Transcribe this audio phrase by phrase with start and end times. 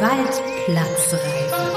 [0.00, 1.76] Waldplatzreife.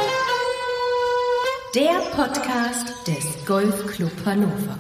[1.73, 4.77] Der Podcast des Golfclub Hannover.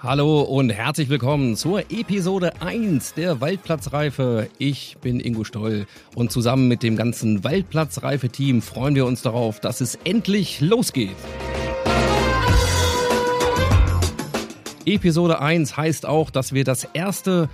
[0.00, 4.48] Hallo und herzlich willkommen zur Episode 1 der Waldplatzreife.
[4.58, 9.80] Ich bin Ingo Stoll und zusammen mit dem ganzen Waldplatzreife-Team freuen wir uns darauf, dass
[9.80, 11.16] es endlich losgeht.
[14.86, 17.48] Episode 1 heißt auch, dass wir das erste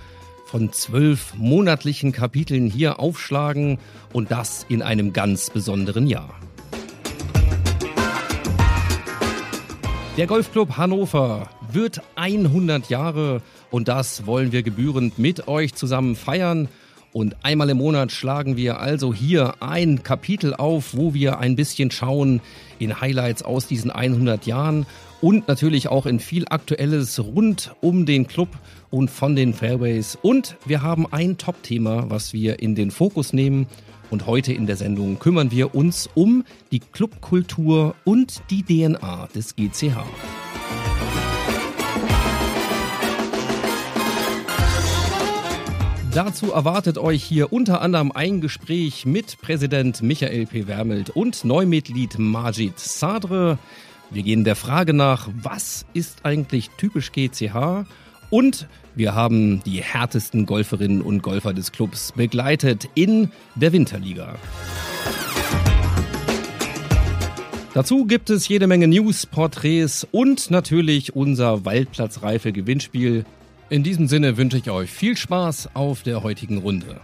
[0.45, 3.79] von zwölf monatlichen Kapiteln hier aufschlagen
[4.11, 6.33] und das in einem ganz besonderen Jahr.
[10.17, 16.67] Der Golfclub Hannover wird 100 Jahre und das wollen wir gebührend mit euch zusammen feiern.
[17.13, 21.91] Und einmal im Monat schlagen wir also hier ein Kapitel auf, wo wir ein bisschen
[21.91, 22.41] schauen
[22.77, 24.85] in Highlights aus diesen 100 Jahren
[25.21, 28.49] und natürlich auch in viel Aktuelles rund um den Club
[28.89, 30.17] und von den Fairways.
[30.21, 33.67] Und wir haben ein Top-Thema, was wir in den Fokus nehmen.
[34.09, 39.55] Und heute in der Sendung kümmern wir uns um die Clubkultur und die DNA des
[39.55, 39.97] GCH.
[46.13, 50.67] Dazu erwartet euch hier unter anderem ein Gespräch mit Präsident Michael P.
[50.67, 53.57] Wermelt und Neumitglied Majid Sadre.
[54.11, 57.85] Wir gehen der Frage nach, was ist eigentlich typisch GCH?
[58.29, 64.35] Und wir haben die härtesten Golferinnen und Golfer des Clubs begleitet in der Winterliga.
[67.73, 73.23] Dazu gibt es jede Menge News, Porträts und natürlich unser Waldplatzreife Gewinnspiel.
[73.69, 76.99] In diesem Sinne wünsche ich euch viel Spaß auf der heutigen Runde.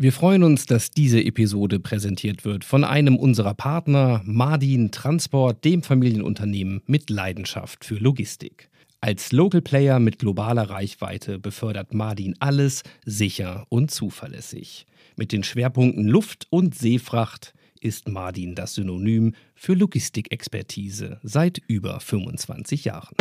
[0.00, 5.82] Wir freuen uns, dass diese Episode präsentiert wird von einem unserer Partner, Mardin Transport, dem
[5.82, 8.68] Familienunternehmen mit Leidenschaft für Logistik.
[9.00, 14.86] Als Local Player mit globaler Reichweite befördert Mardin alles sicher und zuverlässig.
[15.16, 22.84] Mit den Schwerpunkten Luft- und Seefracht ist Mardin das Synonym für Logistikexpertise seit über 25
[22.84, 23.16] Jahren.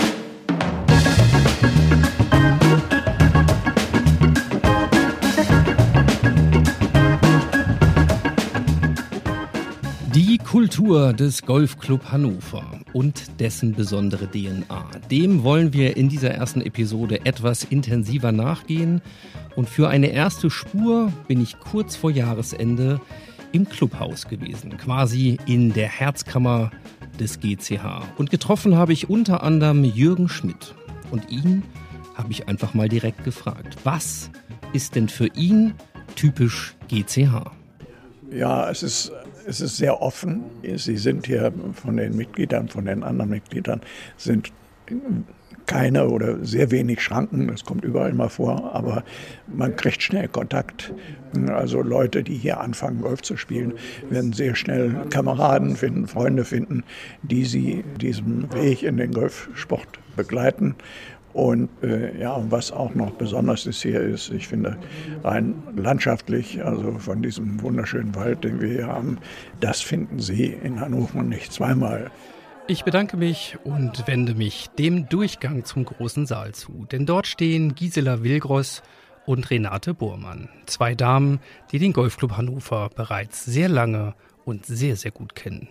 [10.37, 14.85] Die Kultur des Golfclub Hannover und dessen besondere DNA.
[15.09, 19.01] Dem wollen wir in dieser ersten Episode etwas intensiver nachgehen.
[19.55, 23.01] Und für eine erste Spur bin ich kurz vor Jahresende
[23.51, 26.69] im Clubhaus gewesen, quasi in der Herzkammer
[27.19, 28.03] des GCH.
[28.17, 30.75] Und getroffen habe ich unter anderem Jürgen Schmidt.
[31.09, 31.63] Und ihn
[32.13, 34.29] habe ich einfach mal direkt gefragt, was
[34.71, 35.73] ist denn für ihn
[36.15, 37.49] typisch GCH?
[38.29, 39.11] Ja, es ist,
[39.47, 40.43] es ist sehr offen.
[40.75, 43.81] Sie sind hier von den Mitgliedern, von den anderen Mitgliedern,
[44.17, 44.51] sind
[45.65, 49.03] keine oder sehr wenig Schranken, das kommt überall mal vor, aber
[49.47, 50.93] man kriegt schnell Kontakt.
[51.49, 53.73] Also Leute, die hier anfangen, Golf zu spielen,
[54.09, 56.83] werden sehr schnell Kameraden finden, Freunde finden,
[57.21, 60.75] die sie diesem Weg in den Golfsport begleiten.
[61.37, 64.75] Und äh, ja, was auch noch besonders ist hier ist, ich finde,
[65.23, 69.19] rein landschaftlich, also von diesem wunderschönen Wald, den wir hier haben,
[69.59, 72.09] das finden Sie in Hannover nicht zweimal.
[72.65, 77.75] Ich bedanke mich und wende mich dem Durchgang zum großen Saal zu, denn dort stehen
[77.75, 78.81] Gisela Wilgross
[79.27, 81.39] und Renate Bormann, zwei Damen,
[81.71, 85.67] die den Golfclub Hannover bereits sehr lange und sehr, sehr gut kennen.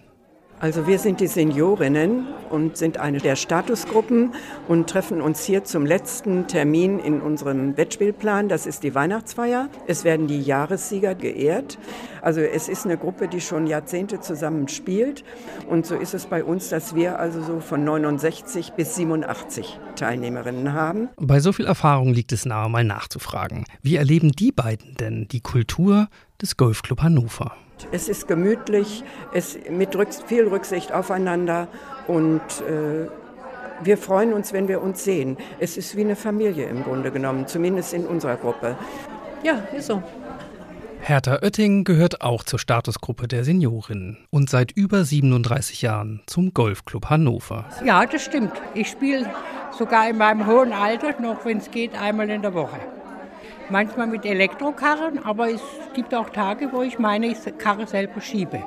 [0.58, 4.32] Also wir sind die Seniorinnen und sind eine der Statusgruppen
[4.68, 8.48] und treffen uns hier zum letzten Termin in unserem Wettspielplan.
[8.48, 9.68] Das ist die Weihnachtsfeier.
[9.86, 11.78] Es werden die Jahressieger geehrt.
[12.22, 15.24] Also es ist eine Gruppe, die schon Jahrzehnte zusammen spielt.
[15.68, 20.72] Und so ist es bei uns, dass wir also so von 69 bis 87 Teilnehmerinnen
[20.72, 21.10] haben.
[21.18, 23.64] Bei so viel Erfahrung liegt es nahe, mal nachzufragen.
[23.82, 26.09] Wie erleben die beiden denn die Kultur
[26.41, 27.52] des Golfclub Hannover?
[27.92, 29.96] Es ist gemütlich, es mit
[30.26, 31.68] viel Rücksicht aufeinander
[32.06, 33.08] und äh,
[33.82, 35.36] wir freuen uns, wenn wir uns sehen.
[35.58, 38.76] Es ist wie eine Familie im Grunde genommen, zumindest in unserer Gruppe.
[39.42, 40.02] Ja, ist so.
[41.00, 47.10] Hertha Oetting gehört auch zur Statusgruppe der Seniorinnen und seit über 37 Jahren zum Golfclub
[47.10, 47.66] Hannover.
[47.84, 48.52] Ja, das stimmt.
[48.74, 49.30] Ich spiele
[49.76, 52.80] sogar in meinem hohen Alter noch, wenn es geht, einmal in der Woche.
[53.68, 55.60] Manchmal mit Elektrokarren, aber es
[55.92, 58.63] gibt auch Tage, wo ich meine Karre selber schiebe.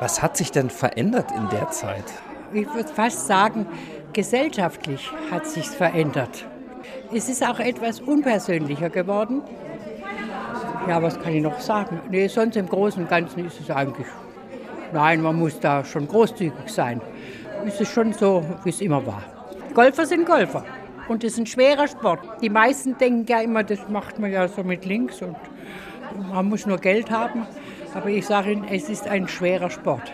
[0.00, 2.04] Was hat sich denn verändert in der Zeit?
[2.52, 3.66] Ich würde fast sagen,
[4.12, 6.44] gesellschaftlich hat sich verändert.
[7.14, 9.42] Es ist auch etwas unpersönlicher geworden.
[10.88, 12.00] Ja, was kann ich noch sagen?
[12.10, 14.06] Nee, sonst im Großen und Ganzen ist es eigentlich.
[14.92, 17.00] Nein, man muss da schon großzügig sein.
[17.64, 19.22] Es ist schon so, wie es immer war.
[19.74, 20.64] Golfer sind Golfer.
[21.08, 22.20] Und es ist ein schwerer Sport.
[22.42, 25.36] Die meisten denken ja immer, das macht man ja so mit links und
[26.30, 27.46] man muss nur Geld haben.
[27.94, 30.12] Aber ich sage Ihnen, es ist ein schwerer Sport.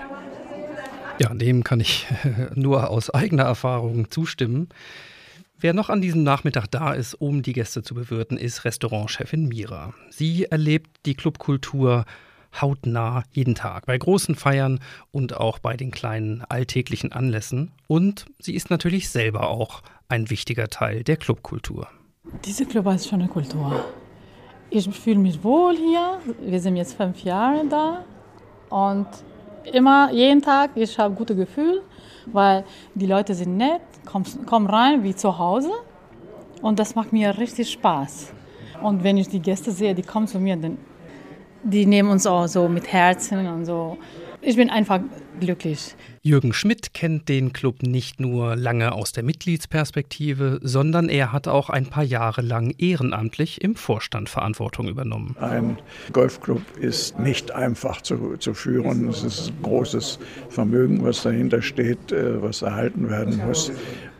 [1.19, 2.06] Ja, dem kann ich
[2.55, 4.69] nur aus eigener Erfahrung zustimmen.
[5.59, 9.94] Wer noch an diesem Nachmittag da ist, um die Gäste zu bewirten, ist Restaurantchefin Mira.
[10.11, 12.05] Sie erlebt die Clubkultur
[12.61, 14.81] hautnah jeden Tag, bei großen Feiern
[15.11, 17.73] und auch bei den kleinen alltäglichen Anlässen.
[17.87, 21.88] Und sie ist natürlich selber auch ein wichtiger Teil der Clubkultur.
[22.44, 23.84] Diese Club ist schon eine Kultur.
[24.70, 26.19] Ich fühle mich wohl hier.
[26.40, 28.04] Wir sind jetzt fünf Jahre da
[28.70, 29.06] und
[29.72, 31.82] immer, jeden Tag, ich habe gute Gefühl,
[32.26, 32.64] weil
[32.94, 35.70] die Leute sind nett, kommen, kommen rein wie zu Hause
[36.62, 38.32] und das macht mir richtig Spaß.
[38.82, 40.78] Und wenn ich die Gäste sehe, die kommen zu mir, dann,
[41.64, 43.99] die nehmen uns auch so mit Herzen und so.
[44.44, 45.00] Ich bin einfach
[45.38, 45.94] glücklich.
[46.23, 51.70] Jürgen Schmidt kennt den Club nicht nur lange aus der Mitgliedsperspektive, sondern er hat auch
[51.70, 55.37] ein paar Jahre lang ehrenamtlich im Vorstand Verantwortung übernommen.
[55.41, 55.79] Ein
[56.12, 59.08] Golfclub ist nicht einfach zu, zu führen.
[59.08, 60.19] Es ist ein großes
[60.49, 63.70] Vermögen, was dahinter steht, äh, was erhalten werden muss.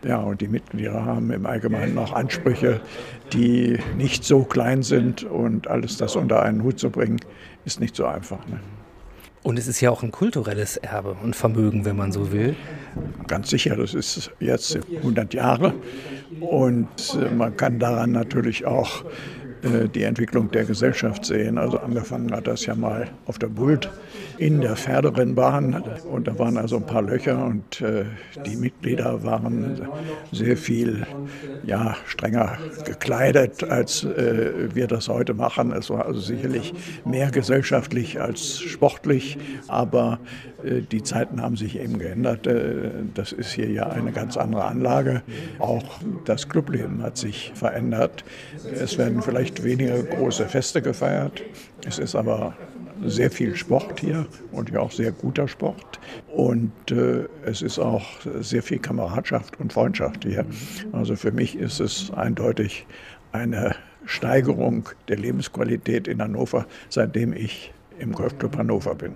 [0.05, 2.81] Ja, und die Mitglieder haben im Allgemeinen auch Ansprüche,
[3.33, 5.23] die nicht so klein sind.
[5.25, 7.21] Und alles das unter einen Hut zu bringen,
[7.65, 8.47] ist nicht so einfach.
[8.49, 8.59] Ne?
[9.45, 12.55] Und es ist ja auch ein kulturelles Erbe und Vermögen, wenn man so will.
[13.27, 15.75] Ganz sicher, das ist jetzt 100 Jahre.
[16.41, 16.89] Und
[17.21, 19.05] äh, man kann daran natürlich auch
[19.63, 21.57] die Entwicklung der Gesellschaft sehen.
[21.57, 23.89] Also angefangen hat das ja mal auf der Bult
[24.39, 28.05] in der Pferderennbahn und da waren also ein paar Löcher und äh,
[28.45, 29.83] die Mitglieder waren
[30.33, 31.07] sehr viel
[31.65, 35.73] ja, strenger gekleidet, als äh, wir das heute machen.
[35.73, 36.75] Es war also sicherlich
[37.05, 39.39] mehr gesellschaftlich als sportlich,
[39.69, 40.19] aber
[40.65, 42.47] äh, die Zeiten haben sich eben geändert.
[42.47, 45.23] Äh, das ist hier ja eine ganz andere Anlage.
[45.59, 45.85] Auch
[46.25, 48.25] das Clubleben hat sich verändert.
[48.73, 51.43] Es werden vielleicht weniger große Feste gefeiert.
[51.87, 52.55] Es ist aber
[53.05, 55.99] sehr viel Sport hier und ja auch sehr guter Sport.
[56.29, 58.05] Und äh, es ist auch
[58.41, 60.45] sehr viel Kameradschaft und Freundschaft hier.
[60.93, 62.87] Also für mich ist es eindeutig
[63.33, 69.15] eine Steigerung der Lebensqualität in Hannover, seitdem ich im Golfclub Hannover bin.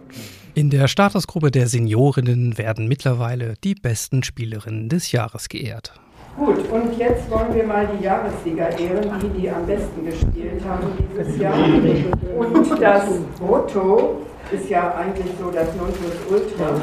[0.55, 6.01] In der Statusgruppe der Seniorinnen werden mittlerweile die besten Spielerinnen des Jahres geehrt.
[6.37, 10.93] Gut, und jetzt wollen wir mal die Jahressieger ehren, die, die am besten gespielt haben
[10.99, 11.55] dieses Jahr.
[11.55, 13.05] Und das
[13.41, 14.19] Brutto
[14.53, 16.75] ist ja eigentlich so das Nonplusultra.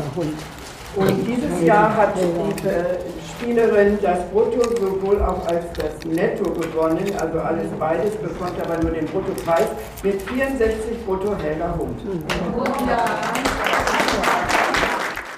[0.95, 7.11] Und dieses Jahr hat die äh, Spielerin das Brutto sowohl auch als das Netto gewonnen,
[7.19, 9.67] also alles beides, bekommt aber nur den Bruttopreis
[10.01, 11.99] mit 64 Brutto Helga Hund.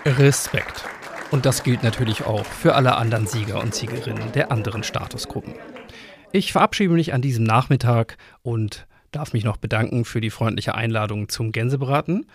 [0.05, 0.85] Respekt.
[1.35, 5.53] Und das gilt natürlich auch für alle anderen Sieger und Siegerinnen der anderen Statusgruppen.
[6.31, 11.27] Ich verabschiede mich an diesem Nachmittag und darf mich noch bedanken für die freundliche Einladung
[11.27, 12.25] zum Gänsebraten.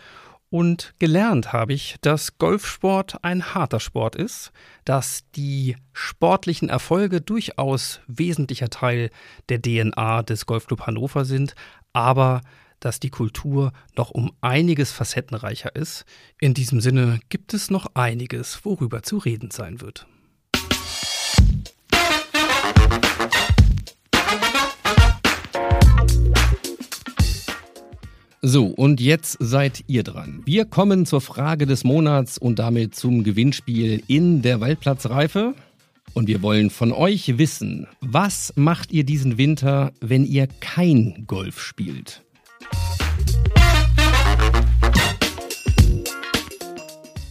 [0.51, 4.53] Und gelernt habe ich, dass Golfsport ein harter Sport ist,
[4.85, 9.09] dass die sportlichen Erfolge durchaus wesentlicher Teil
[9.49, 11.55] der DNA des Golfclub Hannover sind,
[11.95, 12.43] aber
[12.81, 16.05] dass die Kultur noch um einiges facettenreicher ist.
[16.41, 20.07] In diesem Sinne gibt es noch einiges, worüber zu reden sein wird.
[28.43, 30.41] So, und jetzt seid ihr dran.
[30.47, 35.55] Wir kommen zur Frage des Monats und damit zum Gewinnspiel in der Waldplatzreife.
[36.15, 41.61] Und wir wollen von euch wissen, was macht ihr diesen Winter, wenn ihr kein Golf
[41.61, 42.23] spielt?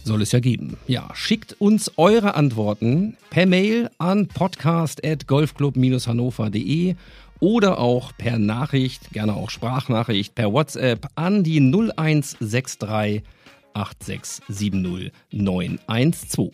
[0.04, 0.76] Soll es ja geben.
[0.88, 6.96] Ja, schickt uns eure Antworten per Mail an podcast.golfclub-hannover.de
[7.38, 13.22] oder auch per Nachricht, gerne auch Sprachnachricht, per WhatsApp an die 0163
[13.72, 16.50] 8670 912.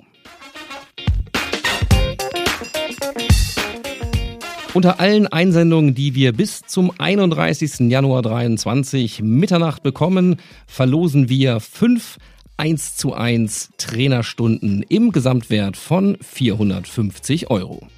[4.77, 7.91] Unter allen Einsendungen, die wir bis zum 31.
[7.91, 12.19] Januar 23 Mitternacht bekommen, verlosen wir fünf
[12.59, 17.89] 1 zu 1 Trainerstunden im Gesamtwert von 450 Euro.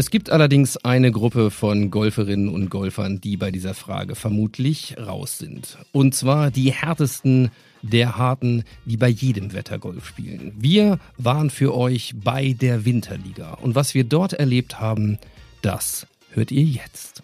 [0.00, 5.36] Es gibt allerdings eine Gruppe von Golferinnen und Golfern, die bei dieser Frage vermutlich raus
[5.36, 5.76] sind.
[5.92, 7.50] Und zwar die härtesten
[7.82, 10.54] der Harten, die bei jedem Wetter Golf spielen.
[10.56, 13.58] Wir waren für euch bei der Winterliga.
[13.60, 15.18] Und was wir dort erlebt haben,
[15.60, 17.22] das hört ihr jetzt.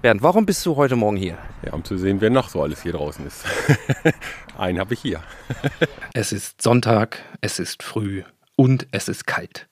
[0.00, 1.38] Bernd, warum bist du heute Morgen hier?
[1.66, 3.44] Ja, um zu sehen, wer noch so alles hier draußen ist.
[4.56, 5.24] Einen habe ich hier.
[6.14, 8.22] es ist Sonntag, es ist früh
[8.54, 9.66] und es ist kalt.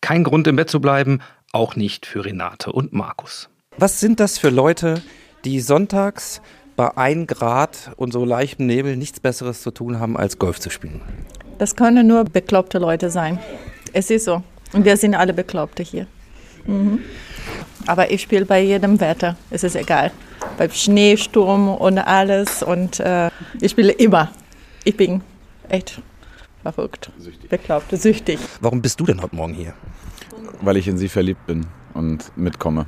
[0.00, 1.20] Kein Grund im Bett zu bleiben,
[1.52, 3.48] auch nicht für Renate und Markus.
[3.76, 5.02] Was sind das für Leute,
[5.44, 6.40] die sonntags
[6.76, 10.70] bei 1 Grad und so leichtem Nebel nichts Besseres zu tun haben, als Golf zu
[10.70, 11.00] spielen?
[11.58, 13.38] Das können nur bekloppte Leute sein.
[13.92, 14.42] Es ist so.
[14.72, 16.06] Und wir sind alle Bekloppte hier.
[16.66, 17.00] Mhm.
[17.86, 19.36] Aber ich spiele bei jedem Wetter.
[19.50, 20.10] Es ist egal.
[20.58, 22.62] Beim Schneesturm und alles.
[22.62, 23.30] Und äh,
[23.60, 24.30] ich spiele immer.
[24.84, 25.22] Ich bin
[25.68, 26.00] echt
[26.62, 27.10] verrückt.
[27.18, 27.50] Süchtig.
[27.50, 28.38] Bekloppt, süchtig.
[28.60, 29.74] Warum bist du denn heute Morgen hier?
[30.60, 32.86] Weil ich in sie verliebt bin und mitkomme.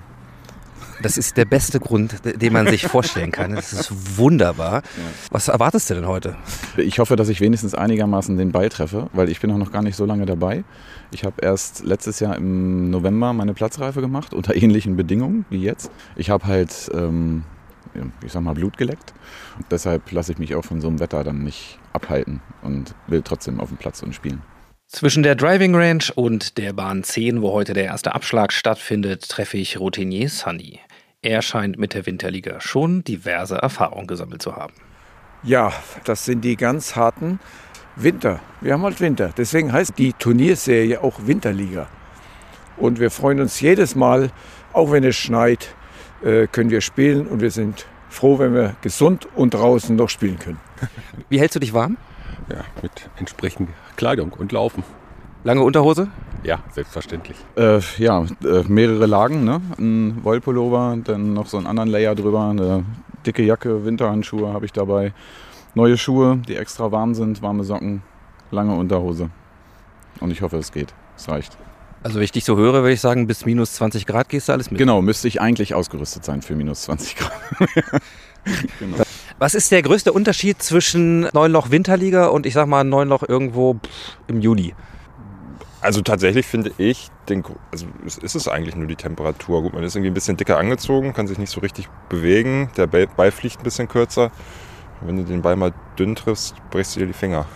[1.02, 3.56] Das ist der beste Grund, den man sich vorstellen kann.
[3.56, 4.82] Das ist wunderbar.
[5.30, 6.36] Was erwartest du denn heute?
[6.76, 9.82] Ich hoffe, dass ich wenigstens einigermaßen den Ball treffe, weil ich bin auch noch gar
[9.82, 10.62] nicht so lange dabei.
[11.10, 15.90] Ich habe erst letztes Jahr im November meine Platzreife gemacht, unter ähnlichen Bedingungen wie jetzt.
[16.14, 17.42] Ich habe halt, ähm,
[18.24, 19.12] ich sag mal, Blut geleckt.
[19.58, 23.22] Und deshalb lasse ich mich auch von so einem Wetter dann nicht abhalten und will
[23.22, 24.42] trotzdem auf dem Platz und spielen.
[24.92, 29.56] Zwischen der Driving Range und der Bahn 10, wo heute der erste Abschlag stattfindet, treffe
[29.56, 30.80] ich Routinier Sunny.
[31.22, 34.74] Er scheint mit der Winterliga schon diverse Erfahrungen gesammelt zu haben.
[35.44, 35.72] Ja,
[36.04, 37.40] das sind die ganz harten
[37.96, 38.40] Winter.
[38.60, 39.30] Wir haben halt Winter.
[39.34, 41.88] Deswegen heißt die Turnierserie auch Winterliga.
[42.76, 44.30] Und wir freuen uns jedes Mal,
[44.74, 45.74] auch wenn es schneit,
[46.22, 50.38] äh, können wir spielen und wir sind froh, wenn wir gesund und draußen noch spielen
[50.38, 50.60] können.
[51.30, 51.96] Wie hältst du dich warm?
[52.52, 54.84] Ja, mit entsprechender Kleidung und Laufen.
[55.42, 56.08] Lange Unterhose?
[56.44, 57.36] Ja, selbstverständlich.
[57.56, 59.60] Äh, ja, äh, mehrere Lagen, ne?
[59.78, 62.84] Ein Wollpullover, dann noch so einen anderen Layer drüber, eine
[63.24, 65.12] dicke Jacke, Winterhandschuhe habe ich dabei,
[65.74, 68.02] neue Schuhe, die extra warm sind, warme Socken,
[68.50, 69.30] lange Unterhose.
[70.20, 70.94] Und ich hoffe, es geht.
[71.16, 71.56] Es reicht.
[72.02, 74.52] Also wenn ich dich so höre, würde ich sagen, bis minus 20 Grad gehst du
[74.52, 74.78] alles mit.
[74.78, 77.32] Genau, müsste ich eigentlich ausgerüstet sein für minus 20 Grad.
[78.78, 78.98] genau.
[79.42, 83.74] Was ist der größte Unterschied zwischen Neunloch Winterliga und ich sag mal Neunloch irgendwo
[84.28, 84.72] im Juli?
[85.80, 89.62] Also tatsächlich finde ich, den, also es ist es eigentlich nur die Temperatur.
[89.62, 92.70] Gut, man ist irgendwie ein bisschen dicker angezogen, kann sich nicht so richtig bewegen.
[92.76, 94.30] Der Ball fliegt ein bisschen kürzer.
[95.00, 97.46] Wenn du den Ball mal dünn triffst, brichst du dir die Finger.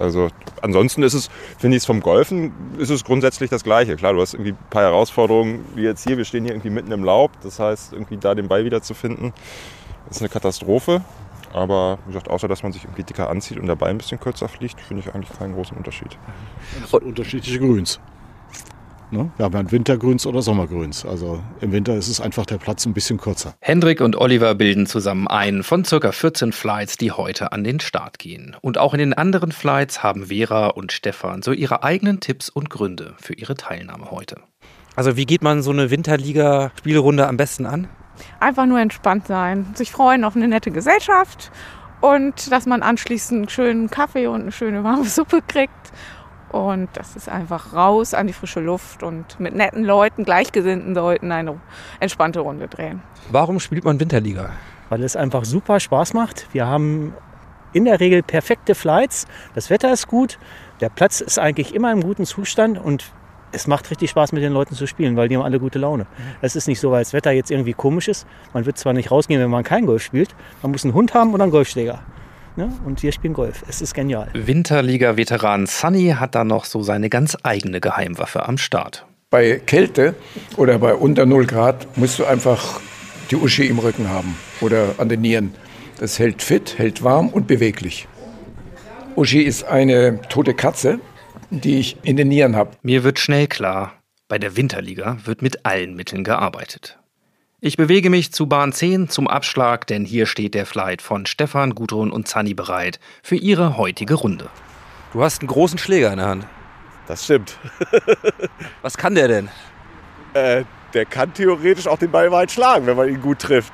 [0.00, 0.26] Also
[0.60, 3.94] ansonsten ist es, finde ich es vom Golfen, ist es grundsätzlich das Gleiche.
[3.94, 6.16] Klar, du hast irgendwie ein paar Herausforderungen, wie jetzt hier.
[6.16, 7.30] Wir stehen hier irgendwie mitten im Laub.
[7.44, 9.32] Das heißt, irgendwie da den Ball wieder zu finden,
[10.10, 11.02] ist eine Katastrophe.
[11.52, 14.48] Aber wie gesagt, außer dass man sich irgendwie dicker anzieht und dabei ein bisschen kürzer
[14.48, 16.18] fliegt, finde ich eigentlich keinen großen Unterschied.
[16.82, 18.00] Es sind unterschiedliche Grüns.
[19.10, 19.30] Ne?
[19.36, 21.06] Wir haben ja Wintergrüns oder Sommergrüns.
[21.06, 23.54] Also im Winter ist es einfach der Platz ein bisschen kürzer.
[23.60, 26.10] Hendrik und Oliver bilden zusammen einen von ca.
[26.10, 28.56] 14 Flights, die heute an den Start gehen.
[28.60, 32.70] Und auch in den anderen Flights haben Vera und Stefan so ihre eigenen Tipps und
[32.70, 34.40] Gründe für ihre Teilnahme heute.
[34.96, 37.88] Also wie geht man so eine Winterliga-Spielrunde am besten an?
[38.40, 41.50] Einfach nur entspannt sein, sich freuen auf eine nette Gesellschaft
[42.00, 45.92] und dass man anschließend einen schönen Kaffee und eine schöne warme Suppe kriegt.
[46.50, 51.32] Und das ist einfach raus an die frische Luft und mit netten Leuten, gleichgesinnten Leuten
[51.32, 51.58] eine
[51.98, 53.02] entspannte Runde drehen.
[53.32, 54.50] Warum spielt man Winterliga?
[54.88, 56.46] Weil es einfach super Spaß macht.
[56.52, 57.12] Wir haben
[57.72, 59.26] in der Regel perfekte Flights.
[59.54, 60.38] Das Wetter ist gut.
[60.80, 63.12] Der Platz ist eigentlich immer im guten Zustand und
[63.54, 66.06] es macht richtig Spaß, mit den Leuten zu spielen, weil die haben alle gute Laune.
[66.42, 68.26] Es ist nicht so, weil das Wetter jetzt irgendwie komisch ist.
[68.52, 70.34] Man wird zwar nicht rausgehen, wenn man kein Golf spielt.
[70.62, 72.02] Man muss einen Hund haben oder einen Golfschläger.
[72.56, 73.64] Ja, und wir spielen Golf.
[73.68, 74.28] Es ist genial.
[74.32, 79.06] Winterliga-Veteran Sunny hat da noch so seine ganz eigene Geheimwaffe am Start.
[79.30, 80.14] Bei Kälte
[80.56, 82.80] oder bei unter 0 Grad musst du einfach
[83.30, 85.54] die Uschi im Rücken haben oder an den Nieren.
[85.98, 88.06] Das hält fit, hält warm und beweglich.
[89.16, 91.00] Uschi ist eine tote Katze,
[91.60, 92.72] die ich in den Nieren habe.
[92.82, 93.92] Mir wird schnell klar,
[94.28, 96.98] bei der Winterliga wird mit allen Mitteln gearbeitet.
[97.60, 101.74] Ich bewege mich zu Bahn 10 zum Abschlag, denn hier steht der Flight von Stefan,
[101.74, 104.50] Gudrun und Zanni bereit für ihre heutige Runde.
[105.14, 106.46] Du hast einen großen Schläger in der Hand.
[107.06, 107.58] Das stimmt.
[108.82, 109.48] Was kann der denn?
[110.34, 113.72] Äh, der kann theoretisch auch den Ball weit schlagen, wenn man ihn gut trifft.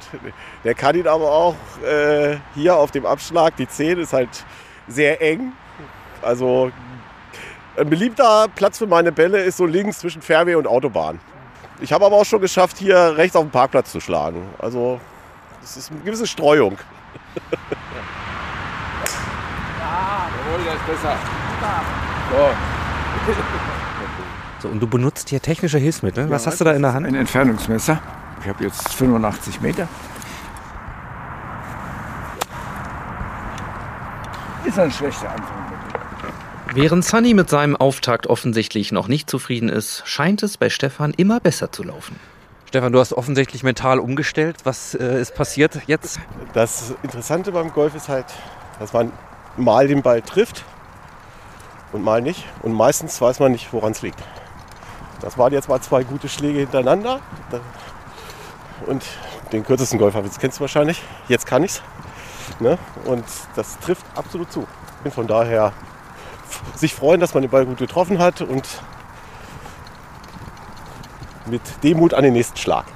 [0.64, 4.44] Der kann ihn aber auch äh, hier auf dem Abschlag, die 10 ist halt
[4.88, 5.52] sehr eng.
[6.22, 6.70] Also
[7.76, 11.20] ein beliebter Platz für meine Bälle ist so links zwischen Fairway und Autobahn.
[11.80, 14.42] Ich habe aber auch schon geschafft, hier rechts auf dem Parkplatz zu schlagen.
[14.58, 15.00] Also
[15.62, 16.76] es ist eine gewisse Streuung.
[19.78, 21.16] Ja, jawohl, der ist besser.
[22.30, 22.48] So.
[24.60, 26.28] So, und du benutzt hier technische Hilfsmittel.
[26.28, 27.06] Was Ja, hast du da in der Hand?
[27.06, 27.98] Ein Entfernungsmesser.
[28.42, 29.88] Ich habe jetzt 85 Meter.
[34.64, 35.59] Ist ein schlechter Anfang.
[36.72, 41.40] Während Sunny mit seinem Auftakt offensichtlich noch nicht zufrieden ist, scheint es bei Stefan immer
[41.40, 42.14] besser zu laufen.
[42.68, 44.58] Stefan, du hast offensichtlich mental umgestellt.
[44.62, 46.20] Was äh, ist passiert jetzt?
[46.52, 48.26] Das Interessante beim Golf ist halt,
[48.78, 49.10] dass man
[49.56, 50.64] mal den Ball trifft
[51.90, 52.44] und mal nicht.
[52.62, 54.22] Und meistens weiß man nicht, woran es liegt.
[55.20, 57.18] Das waren jetzt mal zwei gute Schläge hintereinander.
[58.86, 59.04] Und
[59.50, 61.02] den kürzesten Golfer, das kennst du wahrscheinlich.
[61.26, 61.82] Jetzt kann ich's.
[62.60, 62.78] Ne?
[63.06, 63.24] Und
[63.56, 64.68] das trifft absolut zu.
[65.02, 65.72] Und von daher
[66.74, 68.66] sich freuen, dass man den Ball gut getroffen hat und
[71.46, 72.86] mit Demut an den nächsten Schlag.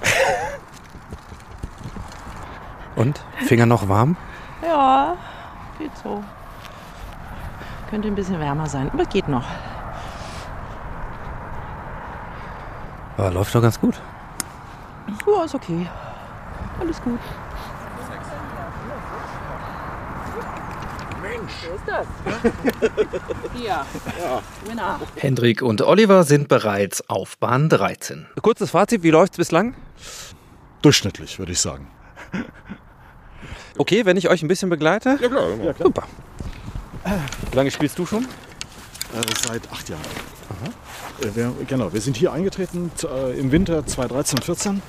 [2.97, 3.21] Und?
[3.47, 4.17] Finger noch warm?
[4.63, 5.17] Ja,
[5.79, 6.23] geht so.
[7.91, 9.45] Könnte ein bisschen wärmer sein, aber geht noch.
[13.19, 14.01] Ja, läuft doch ganz gut.
[15.27, 15.87] Ja, ist okay.
[16.81, 17.21] Alles gut.
[21.45, 21.53] Mensch.
[21.69, 22.07] Wo ist das?
[23.55, 23.85] Hier.
[24.21, 24.43] Ja.
[24.67, 25.01] Winner.
[25.17, 28.27] Hendrik und Oliver sind bereits auf Bahn 13.
[28.43, 29.75] Kurzes Fazit, wie läuft's bislang?
[30.83, 31.91] Durchschnittlich, würde ich sagen.
[33.77, 35.19] Okay, wenn ich euch ein bisschen begleite?
[35.21, 35.49] Ja, klar.
[35.61, 35.89] Ja, klar.
[35.89, 36.05] Super.
[37.51, 38.23] Wie lange spielst du schon?
[38.23, 38.29] Äh,
[39.49, 40.01] seit acht Jahren.
[41.21, 44.83] Äh, Wir, genau, wir sind hier eingetreten äh, im Winter 2013, 14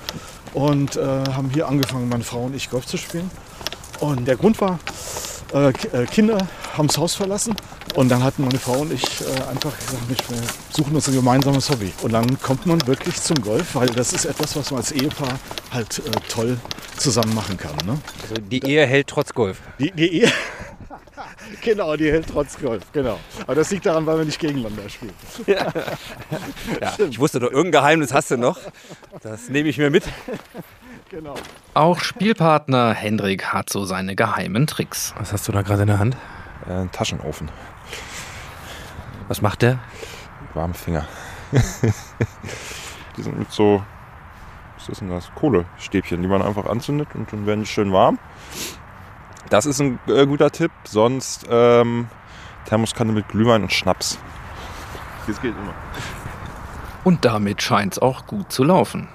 [0.53, 3.31] und äh, haben hier angefangen, meine Frau und ich Golf zu spielen.
[4.01, 4.77] Und der Grund war,
[5.55, 6.37] äh, äh, Kinder
[6.77, 7.55] haben das Haus verlassen
[7.95, 10.17] und dann hatten meine Frau und ich äh, einfach gesagt, wir
[10.69, 11.93] suchen uns ein gemeinsames Hobby.
[12.01, 15.39] Und dann kommt man wirklich zum Golf, weil das ist etwas, was man als Ehepaar
[15.71, 16.57] halt äh, toll
[16.97, 17.73] zusammen machen kann.
[17.85, 17.97] Ne?
[18.23, 19.61] Also die Ehe hält trotz Golf.
[19.79, 20.31] Die, die Ehe.
[21.61, 23.17] genau, die hält trotz Golf, genau.
[23.43, 25.13] Aber das liegt daran, weil wir nicht gegeneinander spielen.
[25.47, 25.71] Ja.
[26.81, 28.59] Ja, ich wusste doch, irgendein Geheimnis hast du noch.
[29.21, 30.03] Das nehme ich mir mit.
[31.15, 31.35] Genau.
[31.73, 35.13] Auch Spielpartner Hendrik hat so seine geheimen Tricks.
[35.17, 36.17] Was hast du da gerade in der Hand?
[36.67, 37.49] Äh, ein Taschenofen.
[39.29, 39.79] Was macht der?
[40.53, 41.07] Warme Finger.
[43.15, 43.81] die sind mit so,
[44.77, 45.31] was ist denn das?
[45.35, 48.19] Kohlestäbchen, die man einfach anzündet und dann werden die schön warm.
[49.49, 50.71] Das ist ein äh, guter Tipp.
[50.83, 52.09] Sonst ähm,
[52.65, 54.19] Thermoskanne mit Glühwein und Schnaps.
[55.27, 55.73] Das geht immer.
[57.05, 59.07] Und damit scheint es auch gut zu laufen.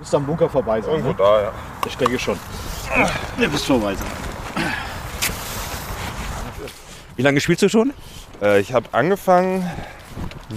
[0.00, 0.94] Müsste am Bunker vorbei sein.
[0.94, 1.16] Irgendwo ne?
[1.18, 1.52] da, ja.
[1.86, 2.38] Ich denke schon.
[3.38, 4.06] Ihr müsst vorbei sein.
[7.16, 7.92] Wie lange spielst du schon?
[8.40, 9.70] Äh, ich habe angefangen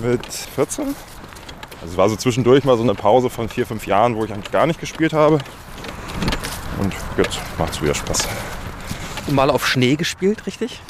[0.02, 0.96] mit 14.
[1.82, 4.32] Also es war so zwischendurch mal so eine Pause von vier, fünf Jahren, wo ich
[4.32, 5.40] eigentlich gar nicht gespielt habe.
[6.80, 8.30] Und jetzt macht es wieder Spaß.
[9.32, 10.82] Mal auf Schnee gespielt, richtig?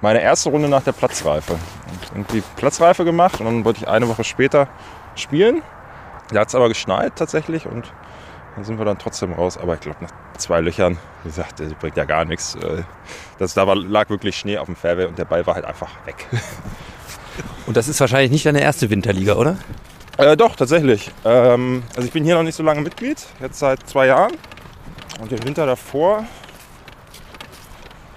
[0.00, 1.54] Meine erste Runde nach der Platzreife.
[1.54, 4.68] Und irgendwie Platzreife gemacht und dann wollte ich eine Woche später
[5.16, 5.62] spielen.
[6.32, 7.92] Da hat es aber geschneit tatsächlich und
[8.56, 9.56] dann sind wir dann trotzdem raus.
[9.58, 12.54] Aber ich glaube, nach zwei Löchern, wie gesagt, das bringt ja gar nichts.
[12.56, 12.82] Äh,
[13.38, 15.90] Das, da war, lag wirklich Schnee auf dem Fairway und der Ball war halt einfach
[16.06, 16.26] weg.
[17.66, 19.56] Und das ist wahrscheinlich nicht deine erste Winterliga, oder?
[20.18, 21.10] Äh, doch, tatsächlich.
[21.24, 24.32] Ähm, also ich bin hier noch nicht so lange Mitglied, jetzt seit zwei Jahren.
[25.20, 26.24] Und den Winter davor,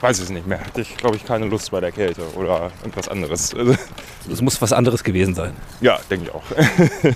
[0.01, 0.59] weiß ich es nicht mehr.
[0.59, 3.53] Hatte ich, glaube ich, keine Lust bei der Kälte oder irgendwas anderes.
[4.29, 5.53] Es muss was anderes gewesen sein.
[5.79, 6.43] ja, denke ich auch.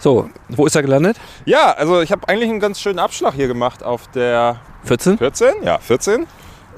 [0.00, 1.18] So, wo ist er gelandet?
[1.44, 5.18] ja, also ich habe eigentlich einen ganz schönen Abschlag hier gemacht auf der 14?
[5.18, 6.26] 14, ja, 14.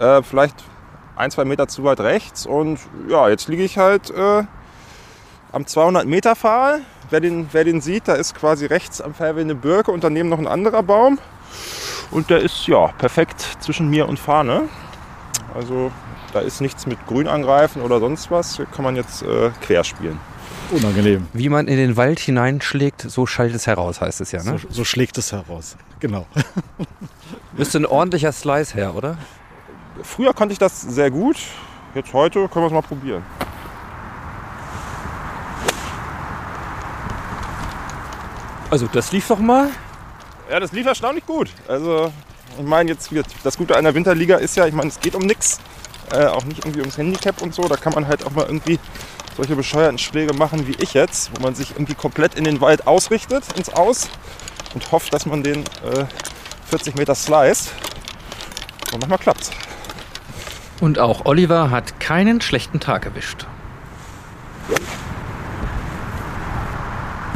[0.00, 0.56] Äh, vielleicht
[1.14, 2.46] ein, zwei Meter zu weit rechts.
[2.46, 4.42] Und ja, jetzt liege ich halt äh,
[5.52, 6.80] am 200 Meter Pfahl.
[7.10, 10.28] Wer den, wer den sieht, da ist quasi rechts am Fairway eine Birke und daneben
[10.28, 11.20] noch ein anderer Baum.
[12.10, 14.62] Und der ist ja perfekt zwischen mir und Fahne.
[15.54, 15.92] Also
[16.32, 18.56] da ist nichts mit Grün angreifen oder sonst was.
[18.56, 20.18] Hier kann man jetzt äh, quer spielen.
[20.70, 21.26] Unangenehm.
[21.32, 24.42] Wie man in den Wald hineinschlägt, so schallt es heraus, heißt es ja.
[24.42, 24.58] Ne?
[24.58, 25.76] So, so schlägt es heraus.
[26.00, 26.26] Genau.
[27.56, 29.18] Müsste ein ordentlicher Slice her, oder?
[30.02, 31.36] Früher konnte ich das sehr gut.
[31.94, 33.22] Jetzt heute können wir es mal probieren.
[38.70, 39.68] Also das lief doch mal.
[40.50, 41.50] Ja, das lief erstaunlich gut.
[41.68, 42.10] Also,
[42.58, 45.22] ich meine, jetzt wird das Gute der Winterliga ist ja, ich meine, es geht um
[45.26, 45.60] nichts.
[46.10, 47.68] Äh, auch nicht irgendwie ums Handicap und so.
[47.68, 48.78] Da kann man halt auch mal irgendwie
[49.36, 52.86] solche bescheuerten Schläge machen wie ich jetzt, wo man sich irgendwie komplett in den Wald
[52.86, 54.08] ausrichtet, ins Aus
[54.74, 56.04] und hofft, dass man den äh,
[56.66, 57.72] 40 Meter sliced.
[58.92, 59.50] Und manchmal klappt's.
[60.80, 63.46] Und auch Oliver hat keinen schlechten Tag erwischt.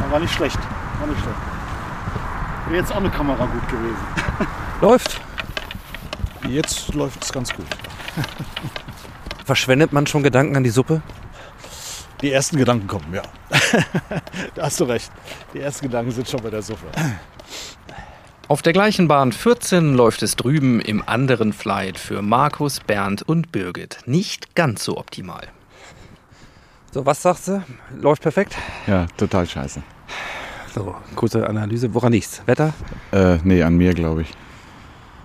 [0.09, 0.57] War nicht schlecht.
[0.99, 1.37] War nicht schlecht.
[2.67, 3.97] Wäre jetzt auch eine Kamera gut gewesen.
[4.81, 5.21] Läuft.
[6.47, 7.65] Jetzt läuft es ganz gut.
[9.45, 11.01] Verschwendet man schon Gedanken an die Suppe?
[12.21, 13.21] Die ersten Gedanken kommen, ja.
[14.55, 15.11] da hast du recht.
[15.53, 16.87] Die ersten Gedanken sind schon bei der Suppe.
[18.47, 23.51] Auf der gleichen Bahn 14 läuft es drüben im anderen Flight für Markus, Bernd und
[23.51, 23.99] Birgit.
[24.05, 25.47] Nicht ganz so optimal.
[26.91, 27.63] So, was sagst du?
[27.95, 28.55] Läuft perfekt?
[28.87, 29.83] Ja, total scheiße.
[30.73, 31.93] So, kurze Analyse.
[31.93, 32.41] Woran liegt's?
[32.45, 32.73] Wetter?
[33.11, 34.31] Äh, nee, an mir, glaube ich.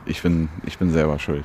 [0.05, 1.45] Ich bin, ich bin selber schuld.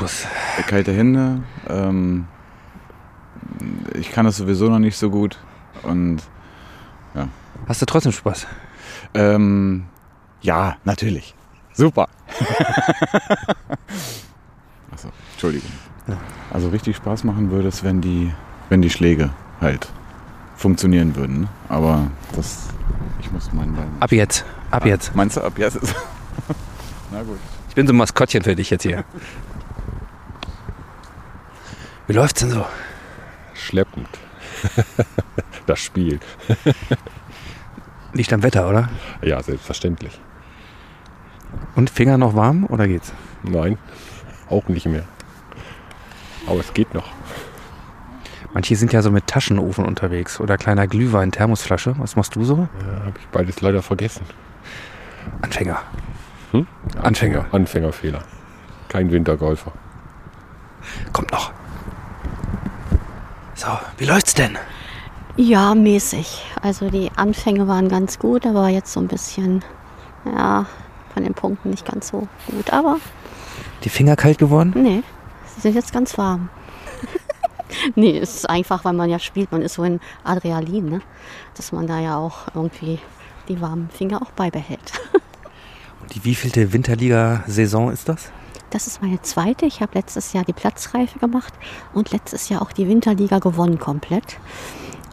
[0.00, 0.26] Was?
[0.66, 1.42] Kalte Hände.
[1.68, 2.26] Ähm,
[3.94, 5.38] ich kann das sowieso noch nicht so gut.
[5.82, 6.22] Und
[7.14, 7.28] ja.
[7.66, 8.46] Hast du trotzdem Spaß?
[9.14, 9.86] Ähm,
[10.40, 11.34] ja, natürlich.
[11.72, 12.08] Super.
[14.90, 15.70] Achso, Entschuldigung.
[16.50, 18.32] Also richtig Spaß machen würde es, wenn die,
[18.68, 19.88] wenn die Schläge halt
[20.56, 21.42] funktionieren würden.
[21.42, 21.48] ne?
[21.68, 22.68] Aber das,
[23.20, 23.88] ich muss meinen Bein.
[24.00, 24.44] Ab jetzt.
[24.70, 25.14] Ab jetzt.
[25.14, 25.78] Meinst du ab jetzt?
[27.12, 27.38] Na gut.
[27.68, 29.04] Ich bin so ein Maskottchen für dich jetzt hier.
[32.06, 32.64] Wie läuft's denn so?
[33.68, 34.08] Schleppend.
[35.66, 36.20] das Spiel.
[38.14, 38.88] Liegt am Wetter, oder?
[39.20, 40.18] Ja, selbstverständlich.
[41.76, 43.12] Und Finger noch warm oder geht's?
[43.42, 43.76] Nein,
[44.48, 45.04] auch nicht mehr.
[46.46, 47.10] Aber es geht noch.
[48.54, 51.94] Manche sind ja so mit Taschenofen unterwegs oder kleiner Glühwein, Thermosflasche.
[51.98, 52.68] Was machst du so?
[52.86, 54.24] Ja, habe ich beides leider vergessen.
[55.42, 55.82] Anfänger.
[56.52, 56.66] Hm?
[57.02, 57.44] Anfänger.
[57.52, 58.24] Anfängerfehler.
[58.88, 59.72] Kein Wintergolfer.
[61.12, 61.52] Kommt noch.
[63.58, 63.66] So,
[63.96, 64.56] wie läuft's denn?
[65.36, 66.44] Ja, mäßig.
[66.62, 69.64] Also die Anfänge waren ganz gut, aber jetzt so ein bisschen,
[70.24, 70.64] ja,
[71.12, 72.72] von den Punkten nicht ganz so gut.
[72.72, 72.98] Aber
[73.82, 74.74] Die Finger kalt geworden?
[74.76, 75.02] nee,
[75.56, 76.50] sie sind jetzt ganz warm.
[77.96, 81.00] nee, es ist einfach, weil man ja spielt, man ist so in Adrenalin, ne?
[81.56, 83.00] dass man da ja auch irgendwie
[83.48, 84.92] die warmen Finger auch beibehält.
[86.00, 88.30] Und die wievielte Winterliga-Saison ist das?
[88.70, 89.64] Das ist meine zweite.
[89.66, 91.52] Ich habe letztes Jahr die Platzreife gemacht
[91.94, 94.38] und letztes Jahr auch die Winterliga gewonnen komplett.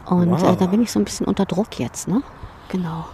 [0.04, 0.42] Und Wow.
[0.52, 2.22] äh, da bin ich so ein bisschen unter Druck jetzt, ne?
[2.68, 3.06] Genau.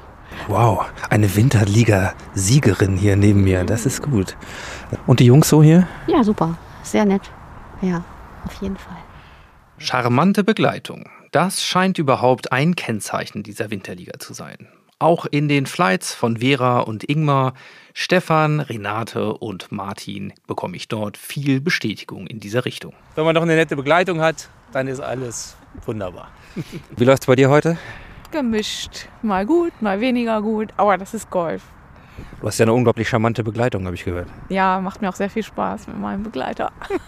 [0.49, 3.65] Wow, eine Winterliga-Siegerin hier neben mir.
[3.65, 4.37] Das ist gut.
[5.07, 5.87] Und die Jungs so hier?
[6.07, 6.57] Ja, super.
[6.83, 7.23] Sehr nett.
[7.81, 8.03] Ja,
[8.45, 8.97] auf jeden Fall.
[9.79, 11.09] Charmante Begleitung.
[11.33, 14.69] Das scheint überhaupt ein Kennzeichen dieser Winterliga zu sein.
[15.03, 17.55] Auch in den Flights von Vera und Ingmar,
[17.93, 22.95] Stefan, Renate und Martin bekomme ich dort viel Bestätigung in dieser Richtung.
[23.17, 26.31] Wenn man noch eine nette Begleitung hat, dann ist alles wunderbar.
[26.97, 27.79] Wie läuft's bei dir heute?
[28.31, 29.09] Gemischt.
[29.23, 30.69] Mal gut, mal weniger gut.
[30.77, 31.63] Aber das ist Golf.
[32.41, 34.29] Du hast ja eine unglaublich charmante Begleitung, habe ich gehört.
[34.49, 36.73] Ja, macht mir auch sehr viel Spaß mit meinem Begleiter.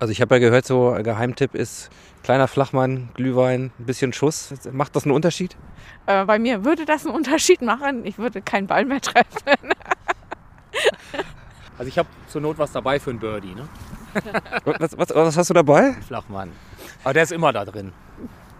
[0.00, 1.90] Also ich habe ja gehört, so ein Geheimtipp ist
[2.22, 4.54] kleiner Flachmann, Glühwein, ein bisschen Schuss.
[4.70, 5.56] Macht das einen Unterschied?
[6.06, 8.06] Äh, bei mir würde das einen Unterschied machen.
[8.06, 9.28] Ich würde keinen Ball mehr treffen.
[11.78, 13.68] Also ich habe zur Not was dabei für einen Birdie, ne?
[14.64, 15.92] Was, was, was hast du dabei?
[16.06, 16.50] Flachmann.
[17.04, 17.92] Aber der ist immer da drin.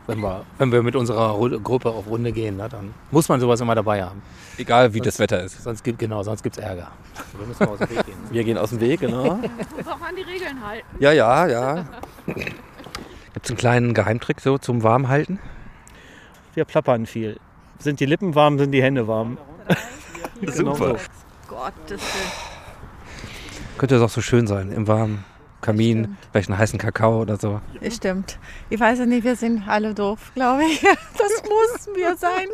[0.08, 3.38] Wenn wir, wenn wir mit unserer Ru- Gruppe auf Runde gehen, ne, dann muss man
[3.40, 4.22] sowas immer dabei haben.
[4.56, 5.62] Egal wie das Wetter ist.
[5.62, 6.90] Sonst gibt genau, sonst gibt's Ärger.
[7.38, 8.16] Wir müssen mal aus dem Weg gehen.
[8.30, 9.34] Wir gehen aus dem Weg, genau.
[9.76, 10.86] muss auch an die Regeln halten.
[10.98, 11.84] Ja, ja, ja.
[12.26, 15.38] Gibt es einen kleinen Geheimtrick so zum Warmhalten?
[16.54, 17.38] Wir plappern viel.
[17.78, 19.36] Sind die Lippen warm, sind die Hände warm.
[20.40, 20.98] Genau Super.
[20.98, 21.54] so.
[21.54, 22.00] Gottes
[23.76, 25.24] Könnte es auch so schön sein, im warmen
[25.60, 27.60] Kamin, vielleicht einen heißen Kakao oder so.
[27.80, 28.38] Das stimmt.
[28.70, 30.80] Ich weiß ja nicht, wir sind alle doof, glaube ich.
[31.18, 32.46] Das muss mir sein.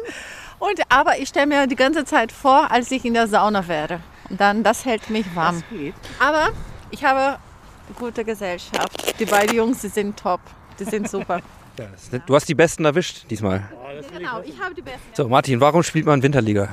[0.58, 4.00] Und, aber ich stelle mir die ganze Zeit vor, als ich in der Sauna wäre.
[4.30, 5.62] Und dann, das hält mich warm.
[6.18, 6.48] Aber
[6.90, 7.38] ich habe
[7.98, 9.20] gute Gesellschaft.
[9.20, 10.40] Die beiden Jungs, die sind top.
[10.78, 11.40] Die sind super.
[12.26, 13.68] Du hast die Besten erwischt diesmal.
[14.16, 15.00] genau, ich habe die besten.
[15.12, 16.68] So, Martin, warum spielt man Winterliga?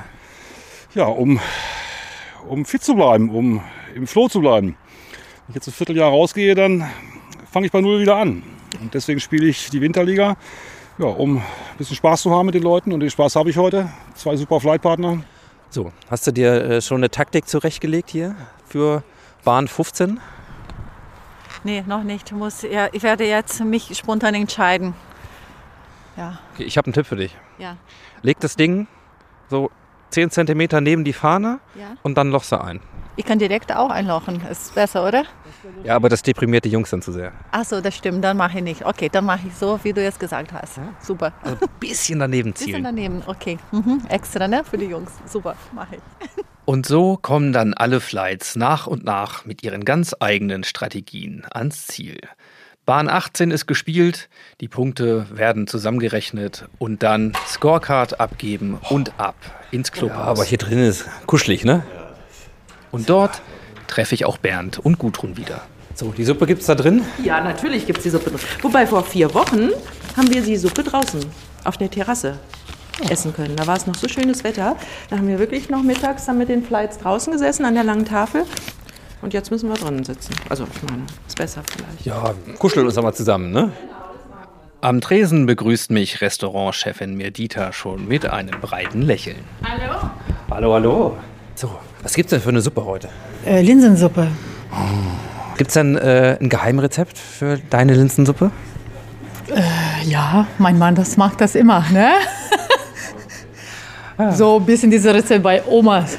[0.94, 1.40] Ja, um,
[2.46, 3.64] um fit zu bleiben, um
[3.96, 4.76] im Flow zu bleiben.
[5.52, 6.88] Wenn ich jetzt ein Vierteljahr rausgehe, dann
[7.50, 8.42] fange ich bei Null wieder an.
[8.80, 10.38] Und deswegen spiele ich die Winterliga,
[10.96, 11.42] ja, um ein
[11.76, 12.90] bisschen Spaß zu haben mit den Leuten.
[12.90, 13.90] Und den Spaß habe ich heute.
[14.14, 15.22] Zwei super Flightpartner.
[15.68, 18.34] So, hast du dir äh, schon eine Taktik zurechtgelegt hier
[18.66, 19.04] für
[19.44, 20.20] Bahn 15?
[21.64, 22.30] Nee, noch nicht.
[22.30, 24.94] Ich Muss, ja, ich werde jetzt mich spontan entscheiden.
[26.16, 26.38] Ja.
[26.54, 27.36] Okay, ich habe einen Tipp für dich.
[27.58, 27.76] Ja.
[28.22, 28.86] Leg das Ding
[29.50, 29.70] so
[30.12, 31.96] 10 cm neben die Fahne Ja.
[32.02, 32.80] und dann lochst du ein.
[33.16, 34.40] Ich kann direkt auch einlochen.
[34.50, 35.24] Ist besser, oder?
[35.84, 37.32] Ja, aber das deprimiert die Jungs dann zu sehr.
[37.50, 38.24] Ach so, das stimmt.
[38.24, 38.86] Dann mache ich nicht.
[38.86, 40.80] Okay, dann mache ich so, wie du jetzt gesagt hast.
[41.00, 41.32] Super.
[41.42, 42.84] Also ein bisschen daneben Bisschen zielen.
[42.84, 43.22] daneben.
[43.26, 43.58] Okay.
[43.70, 44.00] Mhm.
[44.08, 44.62] Extra, ne?
[44.64, 45.12] Für die Jungs.
[45.26, 45.56] Super.
[45.74, 46.44] Mache ich.
[46.64, 51.88] Und so kommen dann alle Flights nach und nach mit ihren ganz eigenen Strategien ans
[51.88, 52.18] Ziel.
[52.84, 54.28] Bahn 18 ist gespielt,
[54.60, 59.36] die Punkte werden zusammengerechnet und dann Scorecard abgeben und ab
[59.70, 60.18] ins Clubhaus.
[60.18, 61.84] Ja, aber hier drin ist kuschelig, ne?
[62.90, 63.40] Und dort
[63.86, 65.60] treffe ich auch Bernd und Gudrun wieder.
[65.94, 67.04] So, die Suppe gibt's da drin?
[67.22, 68.40] Ja, natürlich gibt es die Suppe drin.
[68.62, 69.70] Wobei vor vier Wochen
[70.16, 71.20] haben wir die Suppe draußen
[71.62, 72.40] auf der Terrasse
[73.08, 73.54] essen können.
[73.54, 74.76] Da war es noch so schönes Wetter.
[75.08, 78.06] Da haben wir wirklich noch mittags dann mit den Flights draußen gesessen an der langen
[78.06, 78.44] Tafel.
[79.22, 80.34] Und jetzt müssen wir drinnen sitzen.
[80.48, 82.04] Also, ich meine, ist besser vielleicht.
[82.04, 83.70] Ja, kuscheln uns mal zusammen, ne?
[84.80, 89.36] Am Tresen begrüßt mich Restaurantchefin Mirdita schon mit einem breiten Lächeln.
[89.62, 90.10] Hallo?
[90.50, 91.16] Hallo, hallo.
[91.54, 91.70] So,
[92.02, 93.08] was gibt's denn für eine Suppe heute?
[93.46, 94.26] Äh, Linsensuppe.
[95.56, 98.50] Gibt's denn äh, ein Geheimrezept für deine Linsensuppe?
[99.54, 102.14] Äh, ja, mein Mann, das mag das immer, ne?
[104.32, 106.18] So ein bisschen diese Rezept bei Omas.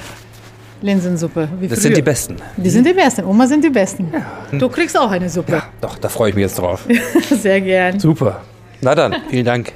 [0.83, 1.47] Linsensuppe.
[1.59, 1.83] wie Das früher.
[1.83, 2.35] sind die besten.
[2.57, 3.25] Die sind die besten.
[3.25, 4.11] Oma sind die besten.
[4.51, 5.63] Du kriegst auch eine Suppe.
[5.81, 6.85] Doch, da freue ich mich jetzt drauf.
[7.29, 7.99] Sehr gern.
[7.99, 8.41] Super.
[8.81, 9.71] Na dann, vielen Dank.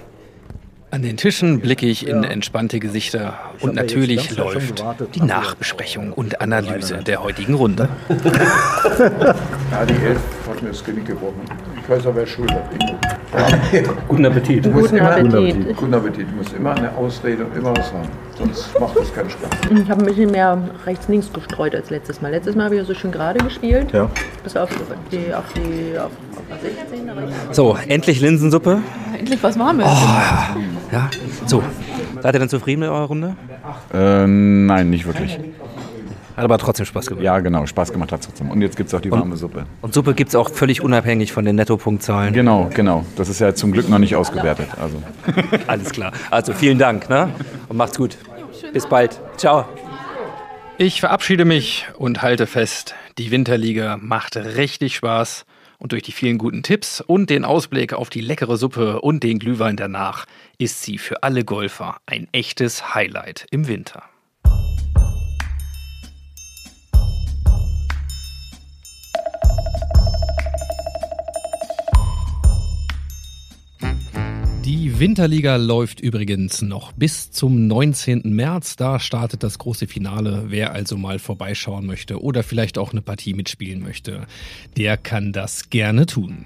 [0.89, 4.81] An den Tischen blicke ich in entspannte Gesichter und ja natürlich läuft
[5.15, 7.89] die Nachbesprechung und Analyse der heutigen Runde.
[9.69, 11.41] Ja, die Elf hat mir das Genick gebrochen.
[11.83, 12.63] Ich weiß aber, wer schuld hat.
[14.07, 14.65] Guten Appetit.
[14.65, 15.75] Du musst Guten immer, Appetit.
[15.77, 16.27] Guten Appetit.
[16.31, 18.07] Du musst immer eine Ausrede und immer was haben.
[18.37, 19.49] Sonst macht das keinen Spaß.
[19.71, 22.31] Ich habe ein bisschen mehr rechts-links gestreut als letztes Mal.
[22.31, 23.91] Letztes Mal habe ich ja so schön gerade gespielt.
[23.93, 24.09] Ja.
[24.43, 24.69] Bis auf
[25.11, 27.09] die, auf die, auf, auf 16.
[27.09, 28.79] aber ich- So, endlich Linsensuppe.
[29.17, 29.85] Endlich was Warmes.
[29.87, 30.59] Oh,
[30.91, 31.09] ja.
[31.47, 31.63] So,
[32.21, 33.35] seid ihr denn zufrieden mit eurer Runde?
[33.93, 35.39] Äh, nein, nicht wirklich.
[36.37, 37.23] Hat aber trotzdem Spaß gemacht.
[37.23, 38.51] Ja, genau, Spaß gemacht hat trotzdem.
[38.51, 39.65] Und jetzt gibt es auch die warme Suppe.
[39.81, 42.31] Und Suppe gibt's auch völlig unabhängig von den Nettopunktzahlen.
[42.31, 43.03] Genau, genau.
[43.15, 44.67] Das ist ja zum Glück noch nicht ausgewertet.
[44.79, 45.01] Also.
[45.67, 46.11] Alles klar.
[46.29, 47.33] Also vielen Dank ne?
[47.69, 48.17] und macht's gut.
[48.71, 49.19] Bis bald.
[49.37, 49.65] Ciao.
[50.77, 55.43] Ich verabschiede mich und halte fest, die Winterliga macht richtig Spaß
[55.79, 59.39] und durch die vielen guten Tipps und den Ausblick auf die leckere Suppe und den
[59.39, 60.27] Glühwein danach
[60.59, 64.03] ist sie für alle Golfer ein echtes Highlight im Winter.
[74.67, 78.23] Die Winterliga läuft übrigens noch bis zum 19.
[78.25, 78.75] März.
[78.75, 80.47] Da startet das große Finale.
[80.47, 84.27] Wer also mal vorbeischauen möchte oder vielleicht auch eine Partie mitspielen möchte,
[84.75, 86.43] der kann das gerne tun.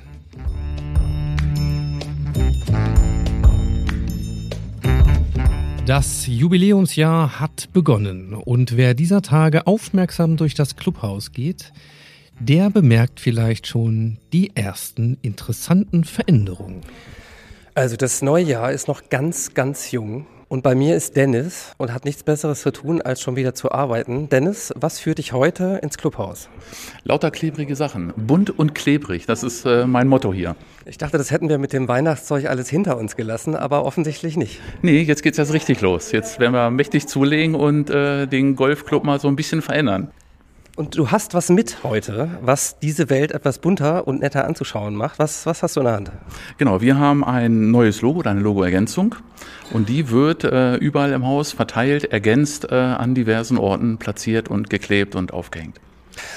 [5.88, 11.74] Das Jubiläumsjahr hat begonnen und wer dieser Tage aufmerksam durch das Clubhaus geht,
[12.40, 16.82] der bemerkt vielleicht schon die ersten interessanten Veränderungen.
[17.74, 20.26] Also das neue Jahr ist noch ganz, ganz jung.
[20.50, 23.72] Und bei mir ist Dennis und hat nichts Besseres zu tun, als schon wieder zu
[23.72, 24.28] arbeiten.
[24.28, 26.50] Dennis, was führt dich heute ins Clubhaus?
[27.06, 28.12] Lauter klebrige Sachen.
[28.18, 30.58] Bunt und klebrig, das ist äh, mein Motto hier.
[30.86, 34.60] Ich dachte, das hätten wir mit dem Weihnachtszeug alles hinter uns gelassen, aber offensichtlich nicht.
[34.82, 36.12] Nee, jetzt geht's erst richtig los.
[36.12, 40.12] Jetzt werden wir mächtig zulegen und äh, den Golfclub mal so ein bisschen verändern.
[40.78, 45.20] Und du hast was mit heute, was diese Welt etwas bunter und netter anzuschauen macht.
[45.20, 46.12] Was, was hast du in der Hand?
[46.58, 49.16] Genau, wir haben ein neues Logo, eine Logoergänzung.
[49.74, 54.70] Und die wird äh, überall im Haus verteilt, ergänzt, äh, an diversen Orten platziert und
[54.70, 55.82] geklebt und aufgehängt.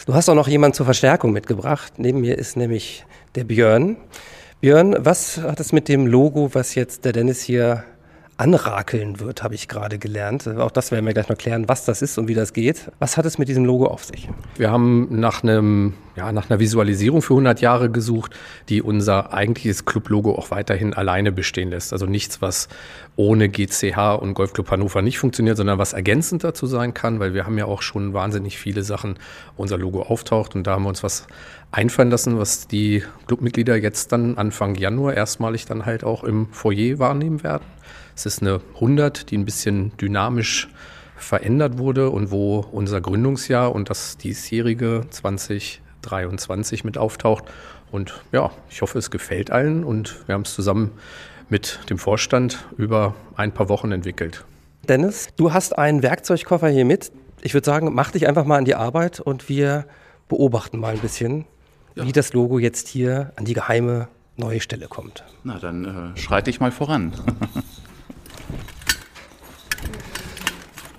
[0.06, 1.94] Du hast auch noch jemanden zur Verstärkung mitgebracht.
[1.98, 3.04] Neben mir ist nämlich
[3.36, 3.96] der Björn.
[4.60, 7.84] Björn, was hat es mit dem Logo, was jetzt der Dennis hier
[8.36, 10.48] anrakeln wird, habe ich gerade gelernt.
[10.48, 12.90] Auch das werden wir gleich noch klären, was das ist und wie das geht.
[12.98, 14.28] Was hat es mit diesem Logo auf sich?
[14.56, 18.34] Wir haben nach, einem, ja, nach einer Visualisierung für 100 Jahre gesucht,
[18.68, 21.92] die unser eigentliches Club-Logo auch weiterhin alleine bestehen lässt.
[21.92, 22.68] Also nichts, was
[23.14, 27.46] ohne GCH und Golfclub Hannover nicht funktioniert, sondern was ergänzend dazu sein kann, weil wir
[27.46, 29.14] haben ja auch schon wahnsinnig viele Sachen,
[29.56, 31.28] wo unser Logo auftaucht und da haben wir uns was
[31.70, 36.98] einfallen lassen, was die Clubmitglieder jetzt dann Anfang Januar erstmalig dann halt auch im Foyer
[36.98, 37.64] wahrnehmen werden.
[38.16, 40.68] Es ist eine 100, die ein bisschen dynamisch
[41.16, 47.44] verändert wurde und wo unser Gründungsjahr und das diesjährige 2023 mit auftaucht.
[47.90, 50.92] Und ja, ich hoffe, es gefällt allen und wir haben es zusammen
[51.48, 54.44] mit dem Vorstand über ein paar Wochen entwickelt.
[54.88, 57.10] Dennis, du hast einen Werkzeugkoffer hier mit.
[57.40, 59.86] Ich würde sagen, mach dich einfach mal an die Arbeit und wir
[60.28, 61.46] beobachten mal ein bisschen,
[61.94, 65.24] wie das Logo jetzt hier an die geheime neue Stelle kommt.
[65.44, 67.12] Na, dann äh, schreite ich mal voran.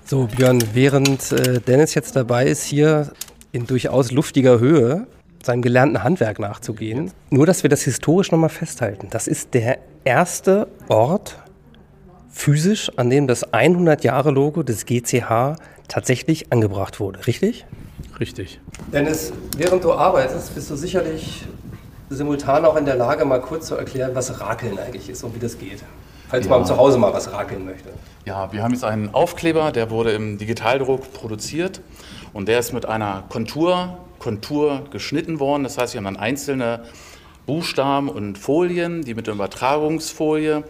[0.07, 3.11] So, Björn, während äh, Dennis jetzt dabei ist, hier
[3.51, 5.07] in durchaus luftiger Höhe
[5.43, 9.07] seinem gelernten Handwerk nachzugehen, nur dass wir das historisch nochmal festhalten.
[9.09, 11.39] Das ist der erste Ort
[12.29, 15.55] physisch, an dem das 100-Jahre-Logo des GCH
[15.87, 17.65] tatsächlich angebracht wurde, richtig?
[18.19, 18.59] Richtig.
[18.93, 21.45] Dennis, während du arbeitest, bist du sicherlich
[22.09, 25.39] simultan auch in der Lage, mal kurz zu erklären, was Rakeln eigentlich ist und wie
[25.39, 25.83] das geht.
[26.29, 26.51] Falls Ja.
[26.51, 27.89] man zu Hause mal was rakeln möchte.
[28.25, 31.81] Ja, wir haben jetzt einen Aufkleber, der wurde im Digitaldruck produziert
[32.33, 35.63] und der ist mit einer Kontur Kontur geschnitten worden.
[35.63, 36.85] Das heißt, wir haben dann einzelne
[37.45, 40.63] Buchstaben und Folien, die mit der Übertragungsfolie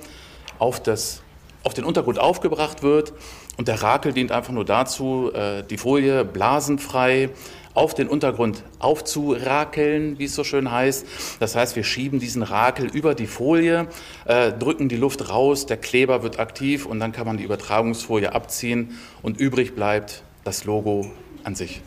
[0.60, 1.22] auf, das,
[1.64, 3.14] auf den Untergrund aufgebracht wird.
[3.56, 7.30] Und der Rakel dient einfach nur dazu, äh, die Folie blasenfrei
[7.76, 11.06] auf den Untergrund aufzurakeln, wie es so schön heißt.
[11.40, 13.88] Das heißt, wir schieben diesen Rakel über die Folie,
[14.26, 18.34] äh, drücken die Luft raus, der Kleber wird aktiv und dann kann man die Übertragungsfolie
[18.34, 21.12] abziehen und übrig bleibt das Logo
[21.44, 21.82] an sich.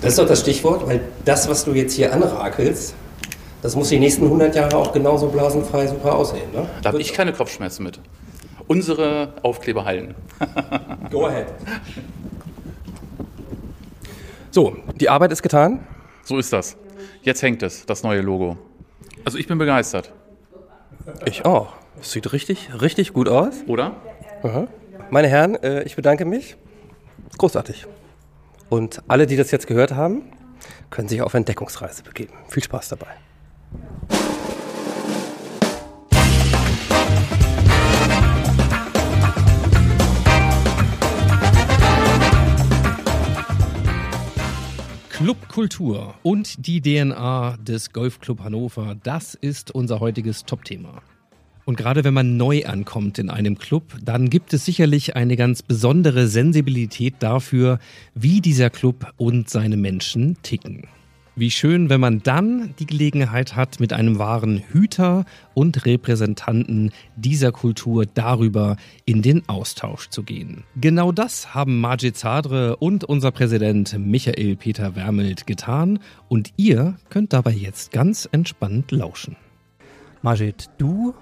[0.00, 2.94] Das ist doch das Stichwort, weil das, was du jetzt hier anrakelst,
[3.62, 6.52] das muss die nächsten 100 Jahre auch genauso blasenfrei super aussehen.
[6.52, 6.68] Ne?
[6.82, 7.98] Da habe ich keine Kopfschmerzen mit.
[8.68, 10.14] Unsere Aufkleber halten.
[11.10, 11.46] Go ahead.
[14.56, 15.86] So, die Arbeit ist getan.
[16.24, 16.78] So ist das.
[17.20, 18.56] Jetzt hängt es, das neue Logo.
[19.22, 20.14] Also ich bin begeistert.
[21.26, 21.74] Ich auch.
[22.00, 23.52] Es sieht richtig, richtig gut aus.
[23.66, 23.96] Oder?
[24.42, 24.66] Aha.
[25.10, 26.56] Meine Herren, äh, ich bedanke mich.
[27.36, 27.86] Großartig.
[28.70, 30.22] Und alle, die das jetzt gehört haben,
[30.88, 32.32] können sich auf Entdeckungsreise begeben.
[32.48, 33.08] Viel Spaß dabei.
[45.16, 51.00] Clubkultur und die DNA des Golfclub Hannover, das ist unser heutiges Topthema.
[51.64, 55.62] Und gerade wenn man neu ankommt in einem Club, dann gibt es sicherlich eine ganz
[55.62, 57.78] besondere Sensibilität dafür,
[58.14, 60.86] wie dieser Club und seine Menschen ticken.
[61.38, 67.52] Wie schön, wenn man dann die Gelegenheit hat, mit einem wahren Hüter und Repräsentanten dieser
[67.52, 70.64] Kultur darüber in den Austausch zu gehen.
[70.80, 77.34] Genau das haben Majid Zadre und unser Präsident Michael Peter Wermelt getan und ihr könnt
[77.34, 79.36] dabei jetzt ganz entspannt lauschen.
[80.22, 81.12] Majid, du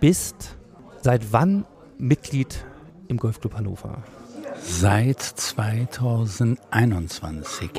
[0.00, 0.58] bist
[1.00, 1.64] seit wann
[1.96, 2.62] Mitglied
[3.08, 4.02] im Golfclub Hannover?
[4.60, 7.70] Seit 2021.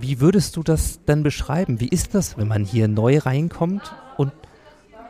[0.00, 1.80] Wie würdest du das denn beschreiben?
[1.80, 3.94] Wie ist das, wenn man hier neu reinkommt?
[4.16, 4.32] Und,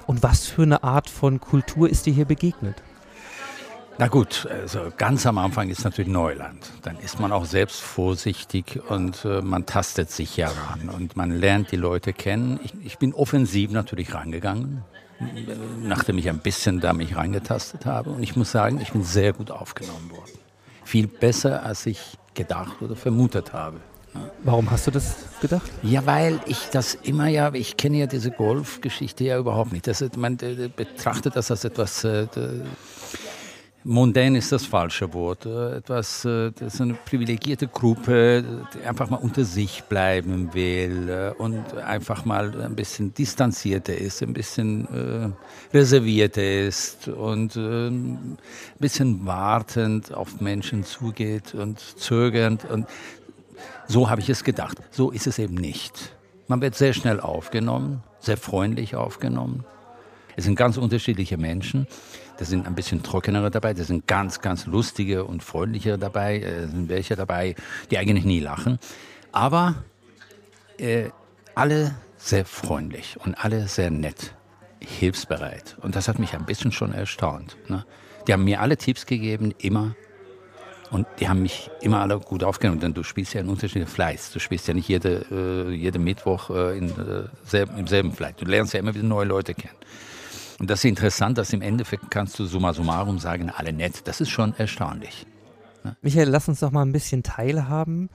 [0.06, 2.82] und was für eine Art von Kultur ist dir hier begegnet?
[4.00, 6.70] Na gut, also ganz am Anfang ist natürlich Neuland.
[6.82, 11.32] Dann ist man auch selbst vorsichtig und äh, man tastet sich ja ran und man
[11.32, 12.60] lernt die Leute kennen.
[12.62, 14.84] Ich, ich bin offensiv natürlich rangegangen,
[15.82, 18.10] nachdem ich ein bisschen da mich reingetastet habe.
[18.10, 20.38] Und ich muss sagen, ich bin sehr gut aufgenommen worden.
[20.84, 23.80] Viel besser, als ich gedacht oder vermutet habe.
[24.44, 25.70] Warum hast du das gedacht?
[25.82, 29.86] Ja, weil ich das immer ja, ich kenne ja diese Golfgeschichte ja überhaupt nicht.
[29.86, 32.26] Das, man äh, betrachtet das als etwas, äh,
[33.88, 39.08] mondän ist das falsche Wort, äh, etwas, äh, das ist eine privilegierte Gruppe, die einfach
[39.08, 44.86] mal unter sich bleiben will und einfach mal ein bisschen distanzierter ist, ein bisschen
[45.72, 48.38] äh, reservierter ist und äh, ein
[48.78, 52.86] bisschen wartend auf Menschen zugeht und zögernd und
[53.88, 54.78] so habe ich es gedacht.
[54.90, 56.16] So ist es eben nicht.
[56.46, 59.64] Man wird sehr schnell aufgenommen, sehr freundlich aufgenommen.
[60.36, 61.88] Es sind ganz unterschiedliche Menschen.
[62.38, 66.70] Da sind ein bisschen trockenere dabei, da sind ganz, ganz lustige und freundliche dabei, es
[66.70, 67.56] sind welche dabei,
[67.90, 68.78] die eigentlich nie lachen.
[69.32, 69.82] Aber
[70.78, 71.10] äh,
[71.56, 74.34] alle sehr freundlich und alle sehr nett,
[74.78, 75.76] hilfsbereit.
[75.80, 77.56] Und das hat mich ein bisschen schon erstaunt.
[77.68, 77.84] Ne?
[78.26, 79.96] Die haben mir alle Tipps gegeben, immer
[80.90, 84.32] und die haben mich immer alle gut aufgenommen, denn du spielst ja in unterschiedlichen Flights.
[84.32, 88.40] Du spielst ja nicht jede, äh, jeden Mittwoch äh, in, äh, selben, im selben Flight.
[88.40, 89.76] Du lernst ja immer wieder neue Leute kennen.
[90.58, 94.08] Und das ist interessant, dass im Endeffekt kannst du summa summarum sagen, alle nett.
[94.08, 95.26] Das ist schon erstaunlich.
[95.84, 95.96] Ne?
[96.02, 98.08] Michael, lass uns doch mal ein bisschen teilhaben.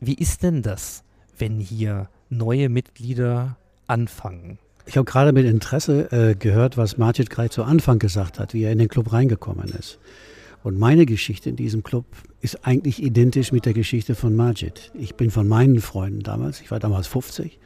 [0.00, 1.02] Wie ist denn das,
[1.38, 4.58] wenn hier neue Mitglieder anfangen?
[4.84, 8.64] Ich habe gerade mit Interesse äh, gehört, was Margit gerade zu Anfang gesagt hat, wie
[8.64, 9.98] er in den Club reingekommen ist.
[10.62, 12.04] Und meine Geschichte in diesem Club
[12.40, 14.92] ist eigentlich identisch mit der Geschichte von Majid.
[14.94, 17.58] Ich bin von meinen Freunden damals, ich war damals 50,